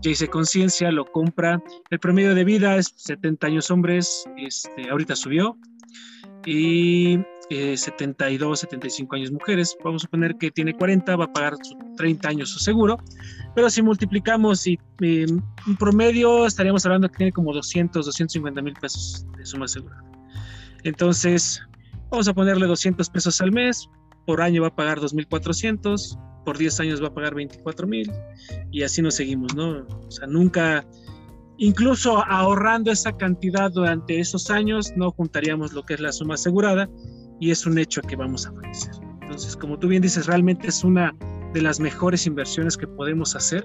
ya 0.00 0.10
hice 0.10 0.28
conciencia, 0.28 0.90
lo 0.92 1.04
compra. 1.04 1.62
El 1.90 1.98
promedio 1.98 2.34
de 2.34 2.44
vida 2.44 2.76
es 2.76 2.92
70 2.96 3.46
años 3.46 3.70
hombres, 3.70 4.24
este, 4.36 4.90
ahorita 4.90 5.16
subió, 5.16 5.56
y 6.46 7.18
72, 7.50 8.58
eh, 8.58 8.66
75 8.66 9.16
años 9.16 9.32
mujeres. 9.32 9.76
Vamos 9.82 10.02
a 10.02 10.06
suponer 10.06 10.36
que 10.36 10.50
tiene 10.50 10.74
40, 10.74 11.16
va 11.16 11.24
a 11.24 11.32
pagar 11.32 11.54
30 11.96 12.28
años 12.28 12.50
su 12.50 12.58
seguro, 12.58 12.98
pero 13.54 13.70
si 13.70 13.82
multiplicamos 13.82 14.66
y 14.66 14.78
un 15.00 15.76
promedio 15.78 16.46
estaríamos 16.46 16.84
hablando 16.86 17.08
que 17.08 17.16
tiene 17.16 17.32
como 17.32 17.52
200, 17.52 18.06
250 18.06 18.62
mil 18.62 18.74
pesos 18.74 19.26
de 19.36 19.44
suma 19.44 19.66
segura. 19.66 20.02
Entonces, 20.84 21.60
vamos 22.10 22.28
a 22.28 22.34
ponerle 22.34 22.66
200 22.66 23.08
pesos 23.10 23.40
al 23.40 23.52
mes, 23.52 23.88
por 24.26 24.40
año 24.42 24.62
va 24.62 24.68
a 24.68 24.74
pagar 24.74 25.00
2.400, 25.00 26.18
por 26.48 26.56
10 26.56 26.80
años 26.80 27.02
va 27.02 27.08
a 27.08 27.12
pagar 27.12 27.34
24 27.34 27.86
mil 27.86 28.10
y 28.70 28.82
así 28.82 29.02
nos 29.02 29.16
seguimos, 29.16 29.54
¿no? 29.54 29.86
O 29.86 30.10
sea, 30.10 30.26
nunca, 30.26 30.82
incluso 31.58 32.24
ahorrando 32.24 32.90
esa 32.90 33.14
cantidad 33.14 33.70
durante 33.70 34.18
esos 34.18 34.50
años, 34.50 34.90
no 34.96 35.10
juntaríamos 35.10 35.74
lo 35.74 35.82
que 35.82 35.92
es 35.92 36.00
la 36.00 36.10
suma 36.10 36.36
asegurada 36.36 36.88
y 37.38 37.50
es 37.50 37.66
un 37.66 37.76
hecho 37.76 38.00
que 38.00 38.16
vamos 38.16 38.46
a 38.46 38.52
fallecer. 38.52 38.94
Entonces, 39.20 39.58
como 39.58 39.78
tú 39.78 39.88
bien 39.88 40.00
dices, 40.00 40.24
realmente 40.24 40.68
es 40.68 40.82
una 40.82 41.14
de 41.52 41.60
las 41.60 41.80
mejores 41.80 42.26
inversiones 42.26 42.78
que 42.78 42.86
podemos 42.86 43.36
hacer, 43.36 43.62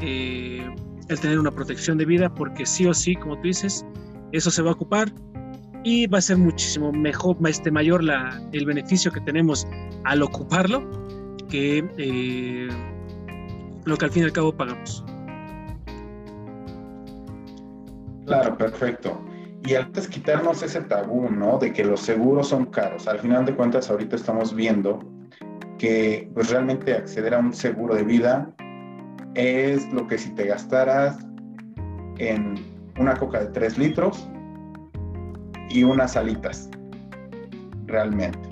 eh, 0.00 0.66
el 1.10 1.20
tener 1.20 1.38
una 1.38 1.50
protección 1.50 1.98
de 1.98 2.06
vida, 2.06 2.32
porque 2.32 2.64
sí 2.64 2.86
o 2.86 2.94
sí, 2.94 3.16
como 3.16 3.36
tú 3.36 3.48
dices, 3.48 3.84
eso 4.32 4.50
se 4.50 4.62
va 4.62 4.70
a 4.70 4.72
ocupar 4.72 5.12
y 5.84 6.06
va 6.06 6.16
a 6.16 6.22
ser 6.22 6.38
muchísimo 6.38 6.90
mejor, 6.90 7.36
este, 7.46 7.70
mayor 7.70 8.02
el 8.52 8.64
beneficio 8.64 9.12
que 9.12 9.20
tenemos 9.20 9.66
al 10.04 10.22
ocuparlo 10.22 10.88
que 11.48 11.84
eh, 11.96 12.68
lo 13.84 13.96
que 13.96 14.04
al 14.04 14.10
fin 14.10 14.22
y 14.22 14.26
al 14.26 14.32
cabo 14.32 14.52
pagamos. 14.52 15.04
Claro, 18.26 18.56
perfecto. 18.58 19.24
Y 19.64 19.74
antes 19.74 20.06
quitarnos 20.06 20.62
ese 20.62 20.82
tabú, 20.82 21.30
¿no? 21.30 21.58
De 21.58 21.72
que 21.72 21.84
los 21.84 22.00
seguros 22.00 22.48
son 22.48 22.66
caros. 22.66 23.08
Al 23.08 23.18
final 23.18 23.44
de 23.46 23.54
cuentas, 23.54 23.90
ahorita 23.90 24.16
estamos 24.16 24.54
viendo 24.54 25.00
que 25.78 26.30
pues 26.34 26.50
realmente 26.50 26.94
acceder 26.94 27.34
a 27.34 27.38
un 27.38 27.54
seguro 27.54 27.94
de 27.94 28.04
vida 28.04 28.50
es 29.34 29.90
lo 29.92 30.06
que 30.06 30.18
si 30.18 30.30
te 30.34 30.46
gastaras 30.46 31.18
en 32.18 32.56
una 32.98 33.14
coca 33.14 33.40
de 33.40 33.46
3 33.46 33.78
litros 33.78 34.28
y 35.70 35.84
unas 35.84 36.16
alitas, 36.16 36.68
realmente. 37.86 38.47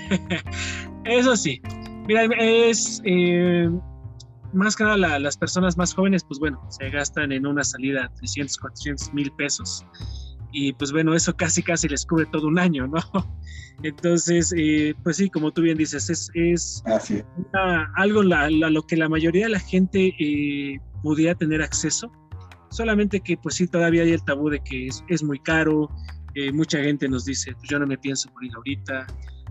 Eso 1.04 1.36
sí, 1.36 1.60
mira, 2.06 2.24
es 2.38 3.02
eh, 3.04 3.68
más 4.52 4.76
que 4.76 4.84
nada 4.84 5.18
las 5.18 5.36
personas 5.36 5.76
más 5.76 5.94
jóvenes, 5.94 6.24
pues 6.24 6.38
bueno, 6.38 6.60
se 6.70 6.88
gastan 6.90 7.32
en 7.32 7.46
una 7.46 7.64
salida 7.64 8.10
300, 8.16 8.56
400 8.58 9.14
mil 9.14 9.30
pesos. 9.32 9.84
Y 10.52 10.72
pues 10.74 10.92
bueno, 10.92 11.14
eso 11.14 11.34
casi 11.36 11.64
casi 11.64 11.88
les 11.88 12.06
cubre 12.06 12.26
todo 12.26 12.46
un 12.46 12.60
año, 12.60 12.86
¿no? 12.86 13.00
Entonces, 13.82 14.54
eh, 14.56 14.94
pues 15.02 15.16
sí, 15.16 15.28
como 15.28 15.50
tú 15.50 15.62
bien 15.62 15.76
dices, 15.76 16.08
es, 16.08 16.30
es 16.34 16.82
algo 17.96 18.20
a 18.20 18.48
lo 18.50 18.82
que 18.82 18.96
la 18.96 19.08
mayoría 19.08 19.46
de 19.46 19.52
la 19.52 19.58
gente 19.58 20.14
eh, 20.20 20.78
pudiera 21.02 21.34
tener 21.34 21.60
acceso, 21.60 22.10
solamente 22.70 23.20
que 23.20 23.36
pues 23.36 23.56
sí, 23.56 23.66
todavía 23.66 24.04
hay 24.04 24.12
el 24.12 24.24
tabú 24.24 24.48
de 24.48 24.60
que 24.60 24.86
es, 24.86 25.04
es 25.08 25.24
muy 25.24 25.40
caro, 25.40 25.88
eh, 26.34 26.52
mucha 26.52 26.78
gente 26.78 27.08
nos 27.08 27.24
dice, 27.24 27.52
pues 27.52 27.68
yo 27.68 27.78
no 27.78 27.86
me 27.86 27.98
pienso 27.98 28.30
morir 28.32 28.52
ahorita, 28.56 29.06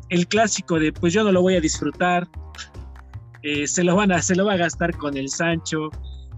el 0.09 0.27
clásico 0.27 0.79
de 0.79 0.91
pues 0.93 1.13
yo 1.13 1.23
no 1.23 1.31
lo 1.31 1.41
voy 1.41 1.55
a 1.55 1.61
disfrutar, 1.61 2.27
eh, 3.43 3.67
se, 3.67 3.83
lo 3.83 3.95
van 3.95 4.11
a, 4.11 4.21
se 4.21 4.35
lo 4.35 4.45
va 4.45 4.53
a 4.53 4.57
gastar 4.57 4.95
con 4.97 5.17
el 5.17 5.29
Sancho. 5.29 5.89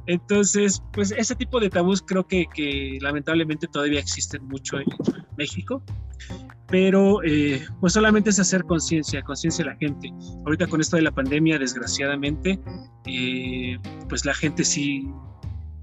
Entonces, 0.08 0.84
pues 0.93 1.12
ese 1.12 1.36
tipo 1.36 1.60
de 1.60 1.69
tabús 1.69 2.01
creo 2.01 2.28
que, 2.28 2.45
que 2.54 2.99
lamentablemente 3.01 3.67
todavía 3.67 3.99
existen 3.99 4.45
mucho 4.47 4.80
en 4.80 4.86
México, 5.38 5.84
pero 6.67 7.23
eh, 7.23 7.63
pues 7.80 7.93
solamente 7.93 8.30
es 8.30 8.39
hacer 8.39 8.63
conciencia, 8.63 9.21
conciencia 9.21 9.65
a 9.65 9.69
la 9.69 9.75
gente. 9.78 10.12
Ahorita 10.45 10.67
con 10.67 10.82
esto 10.82 10.95
de 10.95 11.04
la 11.04 11.12
pandemia, 11.12 11.58
desgraciadamente, 11.60 12.60
eh, 13.06 13.78
pues 14.10 14.25
la 14.25 14.34
gente 14.34 14.63
sí 14.63 15.08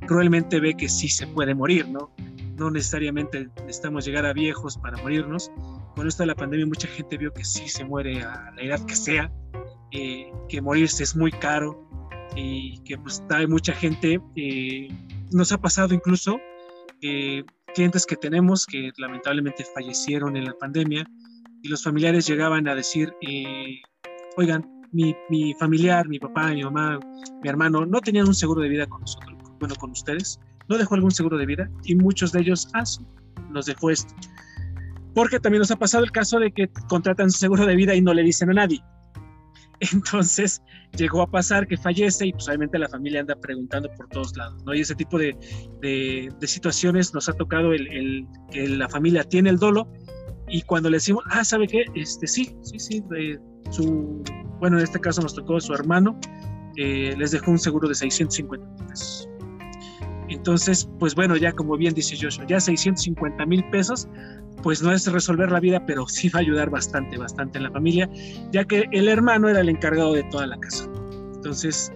cruelmente 0.07 0.61
ve 0.61 0.75
que 0.75 0.89
sí 0.89 1.09
se 1.09 1.27
puede 1.29 1.55
morir, 1.55 1.89
¿no? 1.89 2.13
No 2.57 2.71
necesariamente 2.71 3.49
necesitamos 3.61 4.05
llegar 4.05 4.27
a 4.27 4.33
viejos 4.33 4.77
para 4.77 4.97
morirnos. 4.99 5.51
Con 5.95 6.09
esto 6.09 6.23
de 6.23 6.29
la 6.29 6.35
pandemia 6.35 6.67
mucha 6.67 6.89
gente 6.89 7.19
vio 7.19 7.33
que 7.33 7.45
sí 7.45 7.69
se 7.69 7.85
muere 7.85 8.23
a 8.23 8.51
la 8.57 8.63
edad 8.63 8.85
que 8.87 8.97
sea 8.97 9.31
eh, 9.95 10.33
que 10.49 10.63
morirse 10.63 11.03
es 11.03 11.15
muy 11.15 11.31
caro 11.31 11.87
y 12.35 12.79
que 12.85 12.97
pues 12.97 13.23
hay 13.29 13.47
mucha 13.47 13.75
gente, 13.75 14.19
eh, 14.37 14.89
nos 15.33 15.53
ha 15.53 15.59
pasado 15.59 15.93
incluso 15.93 16.41
eh, 17.03 17.45
clientes 17.75 18.07
que 18.07 18.17
tenemos 18.17 18.65
que 18.65 18.91
lamentablemente 18.97 19.67
fallecieron 19.75 20.39
en 20.39 20.47
la 20.47 20.55
pandemia 20.55 21.07
y 21.63 21.69
los 21.69 21.85
familiares 21.85 22.27
llegaban 22.27 22.67
a 22.69 22.75
decir, 22.75 23.13
oigan, 24.39 24.67
mi, 24.93 25.15
mi, 25.29 25.53
familiar, 25.55 26.09
mi 26.09 26.19
papá, 26.19 26.53
mi 26.53 26.65
mamá, 26.65 26.99
mi 27.43 27.49
hermano 27.49 27.85
no 27.85 28.01
tenían 28.01 28.27
un 28.27 28.35
seguro 28.35 28.63
de 28.63 28.71
vida 28.71 28.87
con 28.87 29.03
nosotros, 29.03 29.37
bueno, 29.61 29.75
con 29.75 29.91
ustedes, 29.91 30.41
no 30.69 30.79
dejó 30.79 30.95
algún 30.95 31.11
seguro 31.11 31.37
de 31.37 31.45
vida 31.45 31.71
y 31.85 31.95
muchos 31.97 32.33
de 32.33 32.41
ellos, 32.41 32.67
ah, 32.73 32.85
nos 33.51 33.67
dejó 33.67 33.91
esto. 33.91 34.15
Porque 35.15 35.39
también 35.39 35.61
nos 35.61 35.71
ha 35.71 35.77
pasado 35.77 36.05
el 36.05 36.11
caso 36.11 36.39
de 36.39 36.53
que 36.53 36.69
contratan 36.89 37.31
su 37.31 37.39
seguro 37.39 37.67
de 37.67 37.77
vida 37.77 37.95
y 37.95 38.01
no 38.01 38.15
le 38.15 38.23
dicen 38.23 38.51
a 38.51 38.55
nadie. 38.55 38.83
Entonces 39.93 40.63
llegó 40.97 41.23
a 41.23 41.31
pasar 41.31 41.67
que 41.67 41.77
fallece 41.77 42.27
y 42.27 42.33
pues 42.33 42.47
la 42.47 42.89
familia 42.89 43.21
anda 43.21 43.35
preguntando 43.35 43.91
por 43.95 44.09
todos 44.09 44.37
lados, 44.37 44.63
¿no? 44.65 44.75
Y 44.75 44.81
ese 44.81 44.95
tipo 44.95 45.19
de, 45.19 45.37
situaciones 46.43 47.13
nos 47.15 47.29
ha 47.29 47.33
tocado 47.33 47.73
el, 47.73 48.27
que 48.51 48.69
la 48.69 48.89
familia 48.89 49.25
tiene 49.25 49.51
el 49.51 49.59
dolo 49.59 49.89
y 50.49 50.63
cuando 50.63 50.91
le 50.91 50.97
decimos, 50.97 51.25
ah, 51.31 51.45
¿sabe 51.45 51.67
qué? 51.67 51.85
Este, 51.95 52.27
sí, 52.27 52.55
sí, 52.63 52.79
sí, 52.79 53.03
su, 53.71 54.23
bueno, 54.61 54.79
en 54.79 54.85
este 54.85 55.01
caso 55.01 55.23
nos 55.23 55.35
tocó 55.35 55.59
su 55.61 55.73
hermano, 55.73 56.19
eh, 56.77 57.15
les 57.17 57.31
dejó 57.31 57.51
un 57.51 57.59
seguro 57.59 57.89
de 57.89 57.95
650 57.95 58.87
pesos. 58.87 59.29
Entonces, 60.33 60.89
pues 60.99 61.15
bueno, 61.15 61.37
ya 61.37 61.53
como 61.53 61.77
bien 61.77 61.95
dice 61.95 62.17
Joshua, 62.21 62.47
ya 62.47 62.59
650 62.59 63.47
mil 63.47 63.65
pesos 63.71 64.09
pues 64.63 64.83
no 64.83 64.93
es 64.93 65.11
resolver 65.11 65.51
la 65.51 65.61
vida, 65.61 65.85
pero 65.87 66.07
sí 66.07 66.29
va 66.29 66.39
a 66.39 66.43
ayudar 66.43 66.71
bastante, 66.71 67.19
bastante 67.19 67.59
en 67.59 67.65
la 67.65 67.71
familia, 67.71 68.09
ya 68.53 68.65
que 68.65 68.85
el 68.93 69.09
hermano 69.09 69.49
era 69.49 69.61
el 69.61 69.69
encargado 69.69 70.15
de 70.15 70.23
toda 70.25 70.47
la 70.47 70.57
casa. 70.59 70.89
Entonces, 71.35 71.93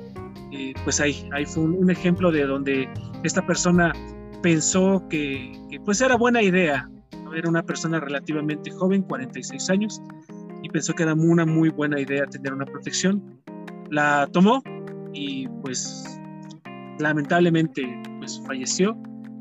eh, 0.53 0.75
pues 0.85 1.01
ahí, 1.01 1.29
ahí 1.33 1.46
fue 1.46 1.62
un, 1.62 1.90
ejemplo 1.90 2.33
de 2.33 2.44
donde 2.44 2.88
esta 3.22 3.46
persona 3.46 3.92
pensó 4.42 5.03
que, 5.09 5.53
pues 5.85 6.01
era 6.01 6.16
buena 6.16 6.42
idea, 6.42 6.90
era 7.35 7.49
una 7.49 7.62
persona 7.62 8.01
relativamente 8.01 8.70
joven, 8.70 9.03
46 9.03 9.70
años, 9.70 10.03
y 10.62 10.68
pensó 10.68 10.92
que 10.92 11.05
era 11.05 11.14
una 11.14 11.46
muy 11.46 11.68
buena 11.68 12.01
idea 12.01 12.27
tener 12.27 12.53
una 12.53 12.64
protección. 12.64 13.40
La 13.90 14.29
tomó 14.33 14.62
y 15.12 15.46
pues 15.62 16.18
lamentablemente 16.99 17.87
pues 18.27 18.43
falleció 18.45 18.97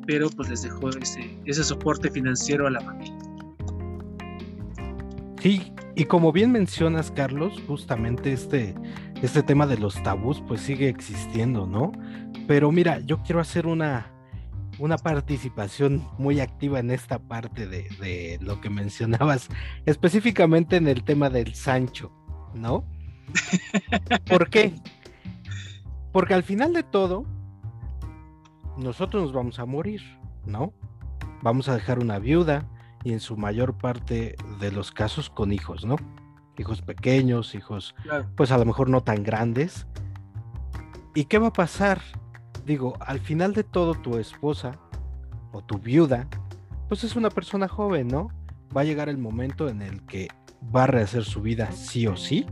pero 0.06 0.30
pues 0.30 0.50
les 0.50 0.62
dejó 0.62 0.90
ese, 0.90 1.38
ese 1.46 1.64
soporte 1.64 2.12
financiero 2.12 2.68
a 2.68 2.70
la 2.70 2.80
familia. 2.80 3.18
Sí, 5.42 5.74
y 5.96 6.06
como 6.06 6.32
bien 6.32 6.52
mencionas, 6.52 7.12
Carlos, 7.12 7.54
justamente 7.68 8.32
este, 8.34 8.76
este 9.22 9.44
tema 9.44 9.68
de 9.68 9.78
los 9.78 10.02
tabús 10.04 10.44
pues 10.48 10.62
sigue 10.62 10.90
existiendo, 10.90 11.68
¿no? 11.68 11.92
Pero 12.48 12.72
mira, 12.72 13.00
yo 13.00 13.22
quiero 13.24 13.40
hacer 13.42 13.68
una, 13.68 14.12
una 14.80 14.98
participación 14.98 16.08
muy 16.18 16.40
activa 16.40 16.80
en 16.80 16.92
esta 16.92 17.20
parte 17.20 17.68
de, 17.68 17.90
de, 18.00 18.38
lo 18.42 18.62
que 18.62 18.70
mencionabas, 18.70 19.50
específicamente 19.86 20.76
en 20.76 20.88
el 20.88 21.04
tema 21.04 21.30
del 21.30 21.54
Sancho, 21.56 22.12
¿no? 22.54 22.86
¿Por 24.28 24.50
qué? 24.50 24.74
Porque 26.12 26.34
al 26.34 26.44
final 26.44 26.74
de 26.74 26.84
todo, 26.84 27.26
nosotros 28.78 29.24
nos 29.24 29.34
vamos 29.34 29.60
a 29.60 29.66
morir, 29.66 30.02
¿no? 30.46 30.74
Vamos 31.42 31.70
a 31.70 31.76
dejar 31.76 32.00
una 32.00 32.20
viuda 32.20 32.68
y 33.04 33.14
en 33.14 33.20
su 33.20 33.38
mayor 33.38 33.78
parte 33.78 34.36
de 34.60 34.72
los 34.72 34.92
casos 34.92 35.30
con 35.30 35.54
hijos, 35.54 35.86
¿no? 35.86 35.96
Hijos 36.58 36.82
pequeños, 36.82 37.54
hijos 37.56 37.96
pues 38.36 38.52
a 38.52 38.58
lo 38.58 38.66
mejor 38.66 38.90
no 38.90 39.02
tan 39.02 39.24
grandes. 39.24 39.88
¿Y 41.14 41.26
qué 41.26 41.38
va 41.38 41.48
a 41.48 41.54
pasar? 41.54 42.02
Digo, 42.66 42.96
al 43.00 43.20
final 43.20 43.54
de 43.54 43.64
todo 43.64 43.94
tu 43.94 44.18
esposa 44.18 44.80
o 45.52 45.62
tu 45.62 45.78
viuda, 45.78 46.28
pues 46.88 47.04
es 47.04 47.16
una 47.16 47.30
persona 47.30 47.68
joven, 47.68 48.08
¿no? 48.08 48.30
Va 48.76 48.82
a 48.82 48.86
llegar 48.86 49.08
el 49.08 49.18
momento 49.18 49.70
en 49.70 49.82
el 49.82 50.06
que 50.06 50.28
va 50.76 50.84
a 50.84 50.88
rehacer 50.88 51.24
su 51.24 51.42
vida 51.42 51.72
sí 51.72 52.08
o 52.08 52.18
sí. 52.18 52.46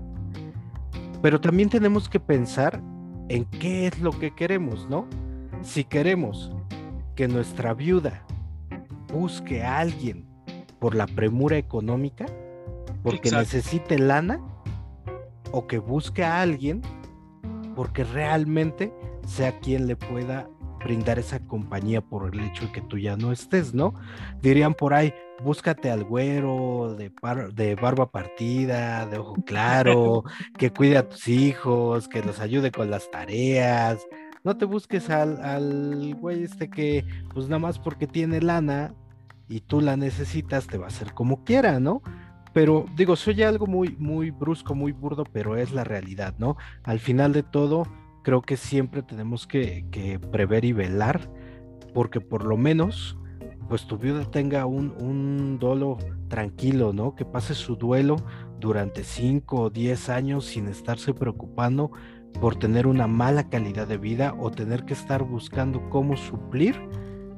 Pero 1.22 1.42
también 1.42 1.70
tenemos 1.70 2.10
que 2.10 2.20
pensar 2.20 2.82
en 3.30 3.46
qué 3.46 3.88
es 3.88 4.00
lo 4.00 4.12
que 4.12 4.36
queremos, 4.36 4.88
¿no? 4.90 5.08
Si 5.64 5.84
queremos 5.84 6.52
que 7.16 7.28
nuestra 7.28 7.74
viuda 7.74 8.26
busque 9.12 9.64
a 9.64 9.80
alguien 9.80 10.26
por 10.80 10.96
la 10.96 11.08
premura 11.08 11.58
económica, 11.58 12.26
porque 13.02 13.32
necesite 13.32 13.98
lana, 13.98 14.40
o 15.52 15.68
que 15.68 15.78
busque 15.78 16.24
a 16.24 16.42
alguien 16.42 16.82
porque 17.76 18.04
realmente 18.04 18.92
sea 19.26 19.60
quien 19.60 19.88
le 19.88 19.96
pueda 19.96 20.50
brindar 20.84 21.18
esa 21.18 21.40
compañía 21.40 22.02
por 22.02 22.34
el 22.34 22.42
hecho 22.42 22.66
de 22.66 22.72
que 22.74 22.82
tú 22.82 22.98
ya 22.98 23.16
no 23.16 23.32
estés, 23.32 23.74
¿no? 23.74 23.94
Dirían 24.42 24.74
por 24.74 24.94
ahí, 24.94 25.14
búscate 25.42 25.90
al 25.90 26.04
güero 26.04 26.96
de, 26.98 27.12
de 27.54 27.76
barba 27.76 28.12
partida, 28.12 29.06
de 29.06 29.18
ojo 29.18 29.36
claro, 29.46 30.24
que 30.58 30.72
cuide 30.72 30.98
a 30.98 31.08
tus 31.08 31.28
hijos, 31.30 32.10
que 32.10 32.22
los 32.22 32.40
ayude 32.42 32.72
con 32.72 32.90
las 32.90 33.10
tareas, 33.12 34.06
no 34.44 34.58
te 34.58 34.66
busques 34.66 35.10
al, 35.10 35.42
al 35.42 36.16
güey 36.16 36.44
este 36.44 36.70
que, 36.70 37.06
pues 37.34 37.48
nada 37.48 37.60
más 37.60 37.80
porque 37.80 38.08
tiene 38.08 38.42
lana 38.42 38.94
y 39.48 39.62
tú 39.62 39.82
la 39.82 39.96
necesitas, 39.98 40.68
te 40.68 40.78
va 40.78 40.86
a 40.86 40.90
hacer 40.90 41.14
como 41.14 41.44
quiera, 41.44 41.80
¿no? 41.80 42.02
Pero 42.54 42.86
digo, 42.96 43.16
soy 43.16 43.42
algo 43.42 43.68
muy, 43.68 43.96
muy 43.98 44.32
brusco, 44.32 44.76
muy 44.76 44.92
burdo, 44.92 45.24
pero 45.24 45.58
es 45.58 45.72
la 45.72 45.84
realidad, 45.84 46.36
¿no? 46.38 46.58
Al 46.84 47.00
final 47.00 47.34
de 47.34 47.44
todo, 47.44 47.84
creo 48.24 48.42
que 48.42 48.58
siempre 48.58 49.02
tenemos 49.02 49.48
que, 49.48 49.86
que 49.92 50.20
prever 50.20 50.66
y 50.66 50.74
velar, 50.74 51.30
porque 51.94 52.22
por 52.22 52.46
lo 52.46 52.58
menos, 52.58 53.18
pues 53.70 53.88
tu 53.88 53.98
viuda 53.98 54.30
tenga 54.30 54.66
un, 54.66 54.94
un 55.00 55.58
dolo 55.58 55.98
tranquilo, 56.28 56.94
¿no? 56.94 57.16
Que 57.16 57.26
pase 57.26 57.56
su 57.56 57.76
duelo 57.76 58.18
durante 58.60 59.04
5 59.04 59.62
o 59.62 59.70
10 59.70 60.10
años 60.10 60.46
sin 60.46 60.68
estarse 60.68 61.14
preocupando 61.14 61.92
por 62.40 62.56
tener 62.56 62.88
una 62.88 63.08
mala 63.08 63.50
calidad 63.50 63.88
de 63.88 63.98
vida 63.98 64.36
o 64.40 64.52
tener 64.52 64.86
que 64.86 64.94
estar 64.94 65.24
buscando 65.24 65.90
cómo 65.90 66.18
suplir 66.18 66.76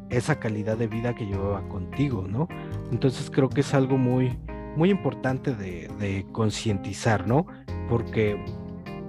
esa 0.09 0.39
calidad 0.39 0.77
de 0.77 0.87
vida 0.87 1.15
que 1.15 1.25
llevaba 1.25 1.67
contigo, 1.67 2.25
¿no? 2.27 2.47
Entonces 2.91 3.29
creo 3.29 3.49
que 3.49 3.61
es 3.61 3.73
algo 3.73 3.97
muy, 3.97 4.37
muy 4.75 4.89
importante 4.89 5.55
de, 5.55 6.25
concientizar, 6.31 7.27
¿no? 7.27 7.45
Porque 7.89 8.43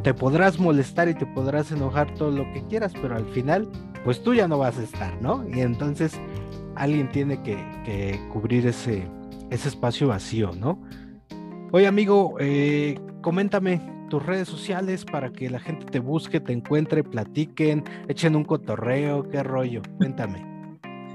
te 0.03 0.15
podrás 0.15 0.59
molestar 0.59 1.09
y 1.09 1.15
te 1.15 1.27
podrás 1.27 1.73
enojar 1.73 2.15
todo 2.15 2.31
lo 2.31 2.51
que 2.53 2.63
quieras, 2.67 2.93
pero 3.01 3.17
al 3.17 3.27
final, 3.27 3.69
pues 4.05 4.23
tú 4.23 4.35
ya 4.35 4.49
no 4.49 4.59
vas 4.59 4.79
a 4.79 4.83
estar, 4.83 5.21
¿no? 5.21 5.47
Y 5.49 5.61
entonces 5.61 6.19
alguien 6.75 7.09
tiene 7.11 7.43
que, 7.43 8.21
cubrir 8.33 8.67
ese, 8.67 9.09
ese 9.51 9.69
espacio 9.69 10.09
vacío, 10.09 10.53
¿no? 10.59 10.81
Oye 11.73 11.87
amigo, 11.87 12.37
eh, 12.39 12.99
coméntame, 13.23 13.81
tus 14.09 14.25
redes 14.25 14.49
sociales 14.49 15.05
para 15.05 15.33
que 15.33 15.51
la 15.51 15.61
gente 15.61 15.87
te 15.87 15.99
busque, 15.99 16.41
te 16.41 16.53
encuentre, 16.53 17.03
platiquen, 17.03 17.85
echen 18.09 18.37
un 18.37 18.45
cotorreo, 18.45 19.29
qué 19.29 19.43
rollo, 19.43 19.83
cuéntame. 19.99 20.45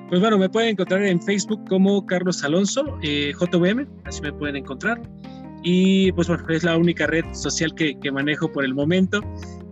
Pues 0.10 0.20
bueno, 0.20 0.38
me 0.38 0.50
pueden 0.50 0.72
encontrar 0.72 1.04
en 1.04 1.22
Facebook 1.22 1.64
como 1.70 2.06
Carlos 2.06 2.44
Alonso, 2.44 2.98
eh, 3.02 3.32
JVM, 3.40 3.88
así 4.04 4.22
me 4.22 4.34
pueden 4.34 4.58
encontrar. 4.58 5.02
Y 5.64 6.12
pues 6.14 6.28
bueno, 6.28 6.44
es 6.50 6.64
la 6.64 6.78
única 6.78 7.08
red 7.08 7.24
social 7.34 7.74
que, 7.76 7.98
que 8.00 8.12
manejo 8.12 8.52
por 8.52 8.66
el 8.66 8.74
momento. 8.74 9.22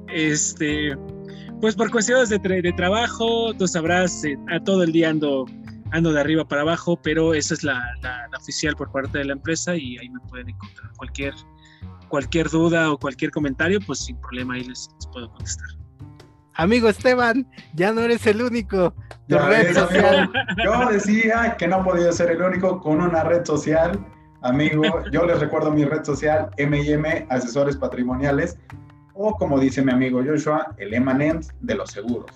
Este, 0.08 0.96
pues 1.62 1.76
por 1.76 1.92
cuestiones 1.92 2.30
de, 2.30 2.40
de 2.40 2.74
trabajo, 2.74 3.54
tú 3.54 3.68
sabrás, 3.68 4.24
eh, 4.24 4.38
a 4.50 4.64
todo 4.64 4.84
el 4.84 4.94
día 4.94 5.10
ando, 5.10 5.46
ando 5.92 6.14
de 6.14 6.22
arriba 6.22 6.48
para 6.48 6.62
abajo, 6.62 6.98
pero 7.02 7.34
esa 7.34 7.54
es 7.54 7.64
la, 7.64 7.84
la, 8.02 8.30
oficial 8.38 8.76
por 8.76 8.92
parte 8.92 9.18
de 9.18 9.26
la 9.26 9.34
empresa 9.34 9.76
y 9.76 9.98
ahí 9.98 10.10
me 10.10 10.20
pueden 10.30 10.50
encontrar 10.50 10.90
cualquier, 10.98 11.34
cualquier 12.08 12.50
duda 12.50 12.92
o 12.92 12.98
cualquier 12.98 13.32
comentario, 13.32 13.80
pues 13.86 14.00
sin 14.00 14.18
problema 14.18 14.56
ahí 14.56 14.64
les, 14.64 14.90
puedo 15.12 15.30
contestar. 15.32 15.68
Amigo 16.56 16.90
Esteban, 16.90 17.48
ya 17.74 17.94
no 17.94 18.02
eres 18.02 18.28
el 18.28 18.42
único. 18.42 18.94
Tu 19.28 19.38
red 19.38 19.74
social. 19.74 20.30
yo 20.64 20.90
decía 20.90 21.56
que 21.58 21.68
no 21.68 21.84
podía 21.84 22.12
ser 22.12 22.32
el 22.32 22.42
único 22.42 22.82
con 22.82 23.00
una 23.00 23.24
red 23.24 23.46
social. 23.46 23.98
Amigo, 24.42 24.84
yo 25.12 25.26
les 25.26 25.40
recuerdo 25.40 25.72
mi 25.72 25.86
red 25.86 26.04
social, 26.04 26.50
M&M 26.58 27.28
Asesores 27.30 27.78
Patrimoniales 27.78 28.58
o 29.22 29.36
como 29.36 29.60
dice 29.60 29.82
mi 29.82 29.92
amigo 29.92 30.24
Joshua, 30.26 30.74
el 30.78 30.94
emanent 30.94 31.46
de 31.60 31.76
los 31.76 31.92
seguros. 31.92 32.32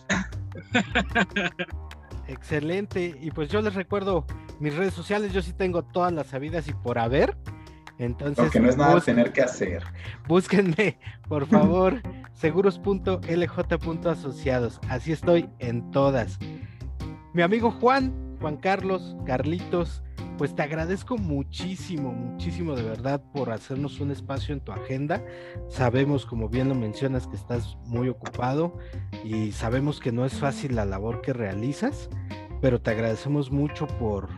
Excelente. 2.27 3.15
Y 3.21 3.31
pues 3.31 3.49
yo 3.49 3.61
les 3.61 3.73
recuerdo 3.73 4.25
mis 4.59 4.75
redes 4.75 4.93
sociales, 4.93 5.31
yo 5.31 5.41
sí 5.41 5.53
tengo 5.53 5.83
todas 5.83 6.11
las 6.11 6.27
sabidas 6.27 6.67
y 6.67 6.73
por 6.73 6.99
haber. 6.99 7.37
Entonces, 7.99 8.45
Lo 8.45 8.51
que 8.51 8.59
no 8.59 8.69
es 8.69 8.77
nada 8.77 8.99
tener 9.01 9.31
que 9.31 9.41
hacer. 9.41 9.83
Búsquenme, 10.27 10.97
por 11.27 11.47
favor, 11.47 12.01
seguros.lj.asociados. 12.33 14.79
Así 14.89 15.11
estoy 15.11 15.49
en 15.59 15.91
todas. 15.91 16.39
Mi 17.33 17.41
amigo 17.41 17.71
Juan, 17.71 18.37
Juan 18.39 18.57
Carlos, 18.57 19.15
Carlitos, 19.25 20.03
pues 20.37 20.55
te 20.55 20.63
agradezco 20.63 21.17
muchísimo, 21.17 22.11
muchísimo 22.11 22.75
de 22.75 22.83
verdad 22.83 23.21
por 23.33 23.51
hacernos 23.51 23.99
un 23.99 24.11
espacio 24.11 24.53
en 24.53 24.61
tu 24.61 24.71
agenda. 24.71 25.23
Sabemos, 25.69 26.25
como 26.25 26.49
bien 26.49 26.69
lo 26.69 26.75
mencionas, 26.75 27.27
que 27.27 27.35
estás 27.35 27.77
muy 27.85 28.09
ocupado 28.09 28.77
y 29.23 29.51
sabemos 29.51 29.99
que 29.99 30.11
no 30.11 30.25
es 30.25 30.33
fácil 30.33 30.75
la 30.75 30.85
labor 30.85 31.21
que 31.21 31.33
realizas, 31.33 32.09
pero 32.61 32.81
te 32.81 32.91
agradecemos 32.91 33.51
mucho 33.51 33.87
por, 33.87 34.29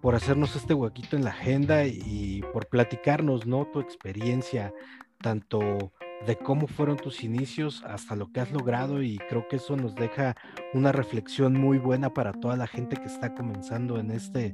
por 0.00 0.14
hacernos 0.14 0.56
este 0.56 0.74
huequito 0.74 1.16
en 1.16 1.24
la 1.24 1.30
agenda 1.30 1.84
y 1.84 2.27
por 2.52 2.68
platicarnos, 2.68 3.46
¿no? 3.46 3.66
Tu 3.66 3.80
experiencia, 3.80 4.72
tanto 5.20 5.92
de 6.26 6.36
cómo 6.36 6.66
fueron 6.66 6.96
tus 6.96 7.22
inicios 7.22 7.82
hasta 7.84 8.16
lo 8.16 8.32
que 8.32 8.40
has 8.40 8.50
logrado 8.50 9.02
y 9.02 9.18
creo 9.28 9.46
que 9.48 9.56
eso 9.56 9.76
nos 9.76 9.94
deja 9.94 10.34
una 10.74 10.90
reflexión 10.90 11.54
muy 11.54 11.78
buena 11.78 12.12
para 12.12 12.32
toda 12.32 12.56
la 12.56 12.66
gente 12.66 12.96
que 12.96 13.04
está 13.04 13.34
comenzando 13.34 14.00
en 14.00 14.10
este 14.10 14.52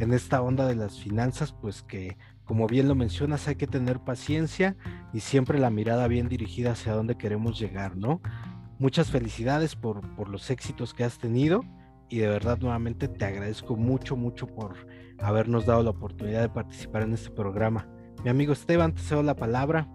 en 0.00 0.12
esta 0.12 0.42
onda 0.42 0.66
de 0.66 0.74
las 0.74 0.98
finanzas, 0.98 1.52
pues 1.52 1.82
que 1.82 2.16
como 2.44 2.66
bien 2.66 2.88
lo 2.88 2.94
mencionas 2.94 3.46
hay 3.48 3.54
que 3.54 3.66
tener 3.66 4.00
paciencia 4.00 4.76
y 5.12 5.20
siempre 5.20 5.58
la 5.58 5.70
mirada 5.70 6.08
bien 6.08 6.28
dirigida 6.28 6.72
hacia 6.72 6.94
dónde 6.94 7.16
queremos 7.16 7.58
llegar, 7.58 7.96
¿no? 7.96 8.20
Muchas 8.78 9.10
felicidades 9.10 9.76
por, 9.76 10.00
por 10.16 10.28
los 10.28 10.50
éxitos 10.50 10.94
que 10.94 11.04
has 11.04 11.18
tenido 11.18 11.62
y 12.08 12.18
de 12.18 12.28
verdad 12.28 12.58
nuevamente 12.58 13.08
te 13.08 13.24
agradezco 13.24 13.76
mucho, 13.76 14.16
mucho 14.16 14.46
por 14.46 14.74
habernos 15.20 15.66
dado 15.66 15.82
la 15.82 15.90
oportunidad 15.90 16.42
de 16.42 16.48
participar 16.48 17.02
en 17.02 17.14
este 17.14 17.30
programa. 17.30 17.86
Mi 18.24 18.30
amigo 18.30 18.52
Esteban, 18.52 18.94
te 18.94 19.00
cedo 19.00 19.22
la 19.22 19.34
palabra. 19.34 19.88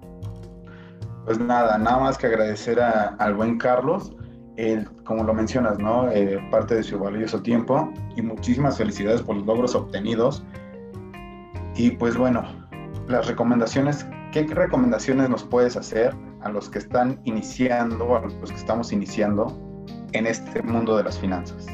Pues 1.25 1.39
nada, 1.39 1.77
nada 1.77 1.99
más 1.99 2.17
que 2.17 2.27
agradecer 2.27 2.79
al 2.79 3.33
buen 3.35 3.57
Carlos, 3.57 4.15
como 5.05 5.23
lo 5.23 5.33
mencionas, 5.33 5.79
¿no? 5.79 6.09
Eh, 6.11 6.39
parte 6.51 6.75
de 6.75 6.83
su 6.83 6.99
valioso 6.99 7.41
tiempo 7.41 7.91
y 8.15 8.21
muchísimas 8.21 8.77
felicidades 8.77 9.21
por 9.21 9.37
los 9.37 9.45
logros 9.45 9.75
obtenidos. 9.75 10.43
Y 11.75 11.91
pues 11.91 12.17
bueno, 12.17 12.43
las 13.07 13.27
recomendaciones, 13.27 14.05
¿qué 14.31 14.45
recomendaciones 14.45 15.29
nos 15.29 15.43
puedes 15.43 15.77
hacer 15.77 16.15
a 16.41 16.49
los 16.49 16.69
que 16.69 16.79
están 16.79 17.19
iniciando, 17.23 18.15
a 18.17 18.21
los 18.21 18.51
que 18.51 18.57
estamos 18.57 18.91
iniciando 18.91 19.85
en 20.11 20.27
este 20.27 20.61
mundo 20.61 20.97
de 20.97 21.03
las 21.03 21.17
finanzas? 21.17 21.65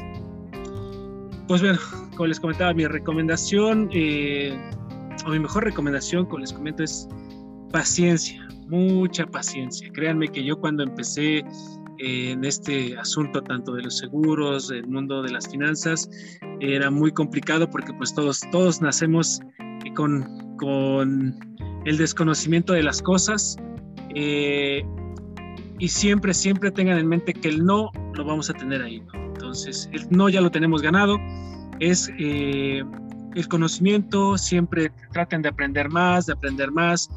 Pues 1.48 1.62
bueno, 1.62 1.78
como 2.16 2.26
les 2.26 2.40
comentaba, 2.40 2.74
mi 2.74 2.86
recomendación, 2.86 3.88
eh, 3.92 4.58
o 5.24 5.30
mi 5.30 5.38
mejor 5.38 5.64
recomendación, 5.64 6.26
como 6.26 6.38
les 6.38 6.52
comento, 6.52 6.82
es 6.82 7.08
paciencia 7.72 8.46
mucha 8.68 9.26
paciencia. 9.26 9.90
Créanme 9.92 10.28
que 10.28 10.44
yo 10.44 10.58
cuando 10.58 10.82
empecé 10.82 11.38
eh, 11.38 11.44
en 11.98 12.44
este 12.44 12.96
asunto 12.98 13.42
tanto 13.42 13.72
de 13.74 13.82
los 13.82 13.98
seguros, 13.98 14.68
del 14.68 14.86
mundo 14.86 15.22
de 15.22 15.30
las 15.30 15.48
finanzas, 15.48 16.08
era 16.60 16.90
muy 16.90 17.12
complicado 17.12 17.68
porque 17.70 17.92
pues 17.94 18.14
todos, 18.14 18.40
todos 18.50 18.80
nacemos 18.80 19.40
con, 19.94 20.56
con 20.56 21.38
el 21.84 21.96
desconocimiento 21.96 22.72
de 22.72 22.82
las 22.82 23.00
cosas 23.00 23.56
eh, 24.14 24.84
y 25.78 25.88
siempre, 25.88 26.34
siempre 26.34 26.70
tengan 26.70 26.98
en 26.98 27.06
mente 27.06 27.32
que 27.32 27.48
el 27.48 27.64
no 27.64 27.90
lo 28.14 28.24
vamos 28.24 28.50
a 28.50 28.54
tener 28.54 28.82
ahí. 28.82 29.02
Entonces, 29.46 29.88
no 30.10 30.28
ya 30.28 30.40
lo 30.40 30.50
tenemos 30.50 30.82
ganado, 30.82 31.18
es 31.78 32.10
eh, 32.18 32.82
el 33.36 33.48
conocimiento, 33.48 34.36
siempre 34.36 34.90
traten 35.12 35.40
de 35.42 35.50
aprender 35.50 35.88
más, 35.88 36.26
de 36.26 36.32
aprender 36.32 36.72
más, 36.72 37.08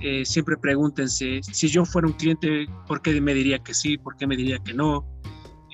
eh, 0.00 0.24
siempre 0.24 0.56
pregúntense, 0.56 1.40
si 1.42 1.68
yo 1.68 1.84
fuera 1.84 2.08
un 2.08 2.14
cliente, 2.14 2.66
¿por 2.88 3.02
qué 3.02 3.20
me 3.20 3.34
diría 3.34 3.60
que 3.60 3.72
sí? 3.72 3.98
¿Por 3.98 4.16
qué 4.16 4.26
me 4.26 4.36
diría 4.36 4.58
que 4.58 4.74
no? 4.74 5.06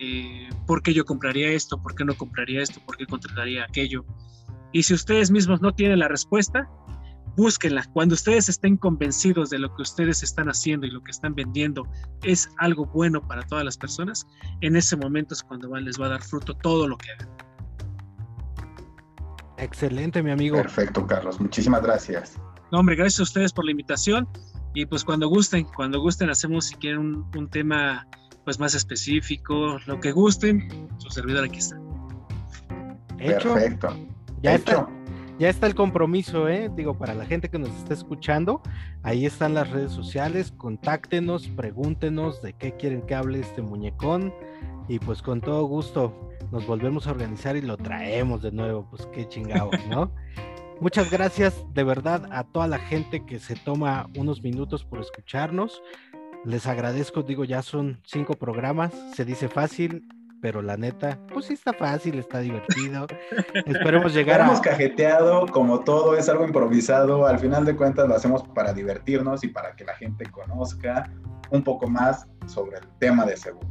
Eh, 0.02 0.50
¿Por 0.66 0.82
qué 0.82 0.92
yo 0.92 1.06
compraría 1.06 1.48
esto? 1.50 1.82
¿Por 1.82 1.94
qué 1.94 2.04
no 2.04 2.14
compraría 2.14 2.60
esto? 2.60 2.80
¿Por 2.84 2.98
qué 2.98 3.06
contrataría 3.06 3.64
aquello? 3.64 4.04
Y 4.70 4.82
si 4.82 4.92
ustedes 4.92 5.30
mismos 5.30 5.62
no 5.62 5.72
tienen 5.72 5.98
la 5.98 6.08
respuesta, 6.08 6.68
búsquenla. 7.36 7.84
Cuando 7.92 8.14
ustedes 8.14 8.48
estén 8.48 8.76
convencidos 8.76 9.50
de 9.50 9.58
lo 9.58 9.74
que 9.74 9.82
ustedes 9.82 10.22
están 10.22 10.48
haciendo 10.48 10.86
y 10.86 10.90
lo 10.90 11.02
que 11.02 11.10
están 11.10 11.34
vendiendo 11.34 11.86
es 12.22 12.48
algo 12.58 12.86
bueno 12.86 13.26
para 13.26 13.42
todas 13.42 13.64
las 13.64 13.76
personas, 13.76 14.26
en 14.60 14.76
ese 14.76 14.96
momento 14.96 15.34
es 15.34 15.42
cuando 15.42 15.74
les 15.76 16.00
va 16.00 16.06
a 16.06 16.10
dar 16.10 16.22
fruto 16.22 16.54
todo 16.54 16.88
lo 16.88 16.96
que 16.96 17.10
hagan. 17.12 17.28
Excelente, 19.58 20.22
mi 20.22 20.30
amigo. 20.30 20.56
Perfecto, 20.56 21.06
Carlos. 21.06 21.40
Muchísimas 21.40 21.82
gracias. 21.82 22.38
No, 22.72 22.80
hombre, 22.80 22.96
gracias 22.96 23.20
a 23.20 23.22
ustedes 23.24 23.52
por 23.52 23.64
la 23.64 23.70
invitación 23.70 24.28
y 24.74 24.86
pues 24.86 25.04
cuando 25.04 25.28
gusten, 25.28 25.64
cuando 25.76 26.00
gusten 26.00 26.30
hacemos 26.30 26.66
si 26.66 26.74
quieren 26.76 27.24
un, 27.34 27.50
tema 27.50 28.06
pues 28.44 28.58
más 28.58 28.74
específico, 28.74 29.78
lo 29.86 30.00
que 30.00 30.10
gusten, 30.10 30.88
su 30.98 31.10
servidor 31.10 31.44
aquí 31.44 31.58
está. 31.58 31.78
Perfecto. 33.18 33.94
Ya 34.42 34.54
está. 34.54 34.88
Ya 35.42 35.48
está 35.48 35.66
el 35.66 35.74
compromiso, 35.74 36.48
¿eh? 36.48 36.70
Digo, 36.72 36.96
para 36.96 37.14
la 37.14 37.26
gente 37.26 37.48
que 37.48 37.58
nos 37.58 37.70
está 37.70 37.94
escuchando, 37.94 38.62
ahí 39.02 39.26
están 39.26 39.54
las 39.54 39.68
redes 39.70 39.90
sociales, 39.90 40.52
contáctenos, 40.56 41.48
pregúntenos 41.48 42.40
de 42.42 42.52
qué 42.52 42.76
quieren 42.76 43.02
que 43.02 43.16
hable 43.16 43.40
este 43.40 43.60
muñecón 43.60 44.32
y 44.86 45.00
pues 45.00 45.20
con 45.20 45.40
todo 45.40 45.64
gusto 45.64 46.30
nos 46.52 46.64
volvemos 46.64 47.08
a 47.08 47.10
organizar 47.10 47.56
y 47.56 47.60
lo 47.60 47.76
traemos 47.76 48.40
de 48.40 48.52
nuevo, 48.52 48.86
pues 48.88 49.06
qué 49.06 49.26
chingado, 49.26 49.70
¿no? 49.90 50.12
Muchas 50.80 51.10
gracias 51.10 51.66
de 51.74 51.82
verdad 51.82 52.28
a 52.30 52.44
toda 52.44 52.68
la 52.68 52.78
gente 52.78 53.26
que 53.26 53.40
se 53.40 53.56
toma 53.56 54.08
unos 54.16 54.44
minutos 54.44 54.84
por 54.84 55.00
escucharnos. 55.00 55.82
Les 56.44 56.68
agradezco, 56.68 57.24
digo, 57.24 57.44
ya 57.44 57.62
son 57.62 58.00
cinco 58.04 58.34
programas, 58.34 58.94
se 59.16 59.24
dice 59.24 59.48
fácil, 59.48 60.06
pero 60.42 60.60
la 60.60 60.76
neta, 60.76 61.20
pues 61.32 61.46
sí 61.46 61.54
está 61.54 61.72
fácil, 61.72 62.18
está 62.18 62.40
divertido. 62.40 63.06
Esperemos 63.64 64.12
llegar 64.12 64.40
Hemos 64.40 64.60
cajeteado, 64.60 65.46
como 65.46 65.84
todo, 65.84 66.16
es 66.16 66.28
algo 66.28 66.44
improvisado. 66.44 67.26
Al 67.26 67.38
final 67.38 67.64
de 67.64 67.76
cuentas 67.76 68.08
lo 68.08 68.16
hacemos 68.16 68.42
para 68.48 68.74
divertirnos 68.74 69.44
y 69.44 69.48
para 69.48 69.76
que 69.76 69.84
la 69.84 69.94
gente 69.94 70.26
conozca 70.26 71.08
un 71.50 71.62
poco 71.62 71.86
más 71.86 72.26
sobre 72.46 72.78
el 72.78 72.88
tema 72.98 73.24
de 73.24 73.36
seguros. 73.36 73.70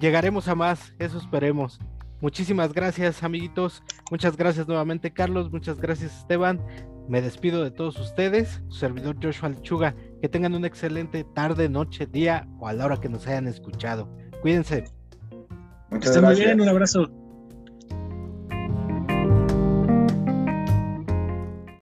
Llegaremos 0.00 0.48
a 0.48 0.56
más, 0.56 0.94
eso 0.98 1.16
esperemos. 1.16 1.78
Muchísimas 2.20 2.72
gracias, 2.72 3.22
amiguitos. 3.22 3.84
Muchas 4.10 4.36
gracias 4.36 4.66
nuevamente, 4.66 5.12
Carlos. 5.12 5.52
Muchas 5.52 5.80
gracias, 5.80 6.18
Esteban. 6.18 6.60
Me 7.08 7.22
despido 7.22 7.62
de 7.62 7.70
todos 7.70 8.00
ustedes. 8.00 8.64
Su 8.66 8.78
servidor 8.78 9.16
Joshua 9.22 9.50
Lechuga. 9.50 9.94
Que 10.20 10.28
tengan 10.28 10.54
una 10.54 10.66
excelente 10.66 11.22
tarde, 11.22 11.68
noche, 11.68 12.06
día 12.06 12.48
o 12.58 12.66
a 12.66 12.72
la 12.72 12.84
hora 12.84 12.96
que 12.96 13.08
nos 13.08 13.28
hayan 13.28 13.46
escuchado. 13.46 14.08
Cuídense. 14.40 15.01
Muchas 15.92 16.16
gracias. 16.16 16.38
muy 16.38 16.46
bien. 16.46 16.60
Un 16.60 16.68
abrazo. 16.68 17.21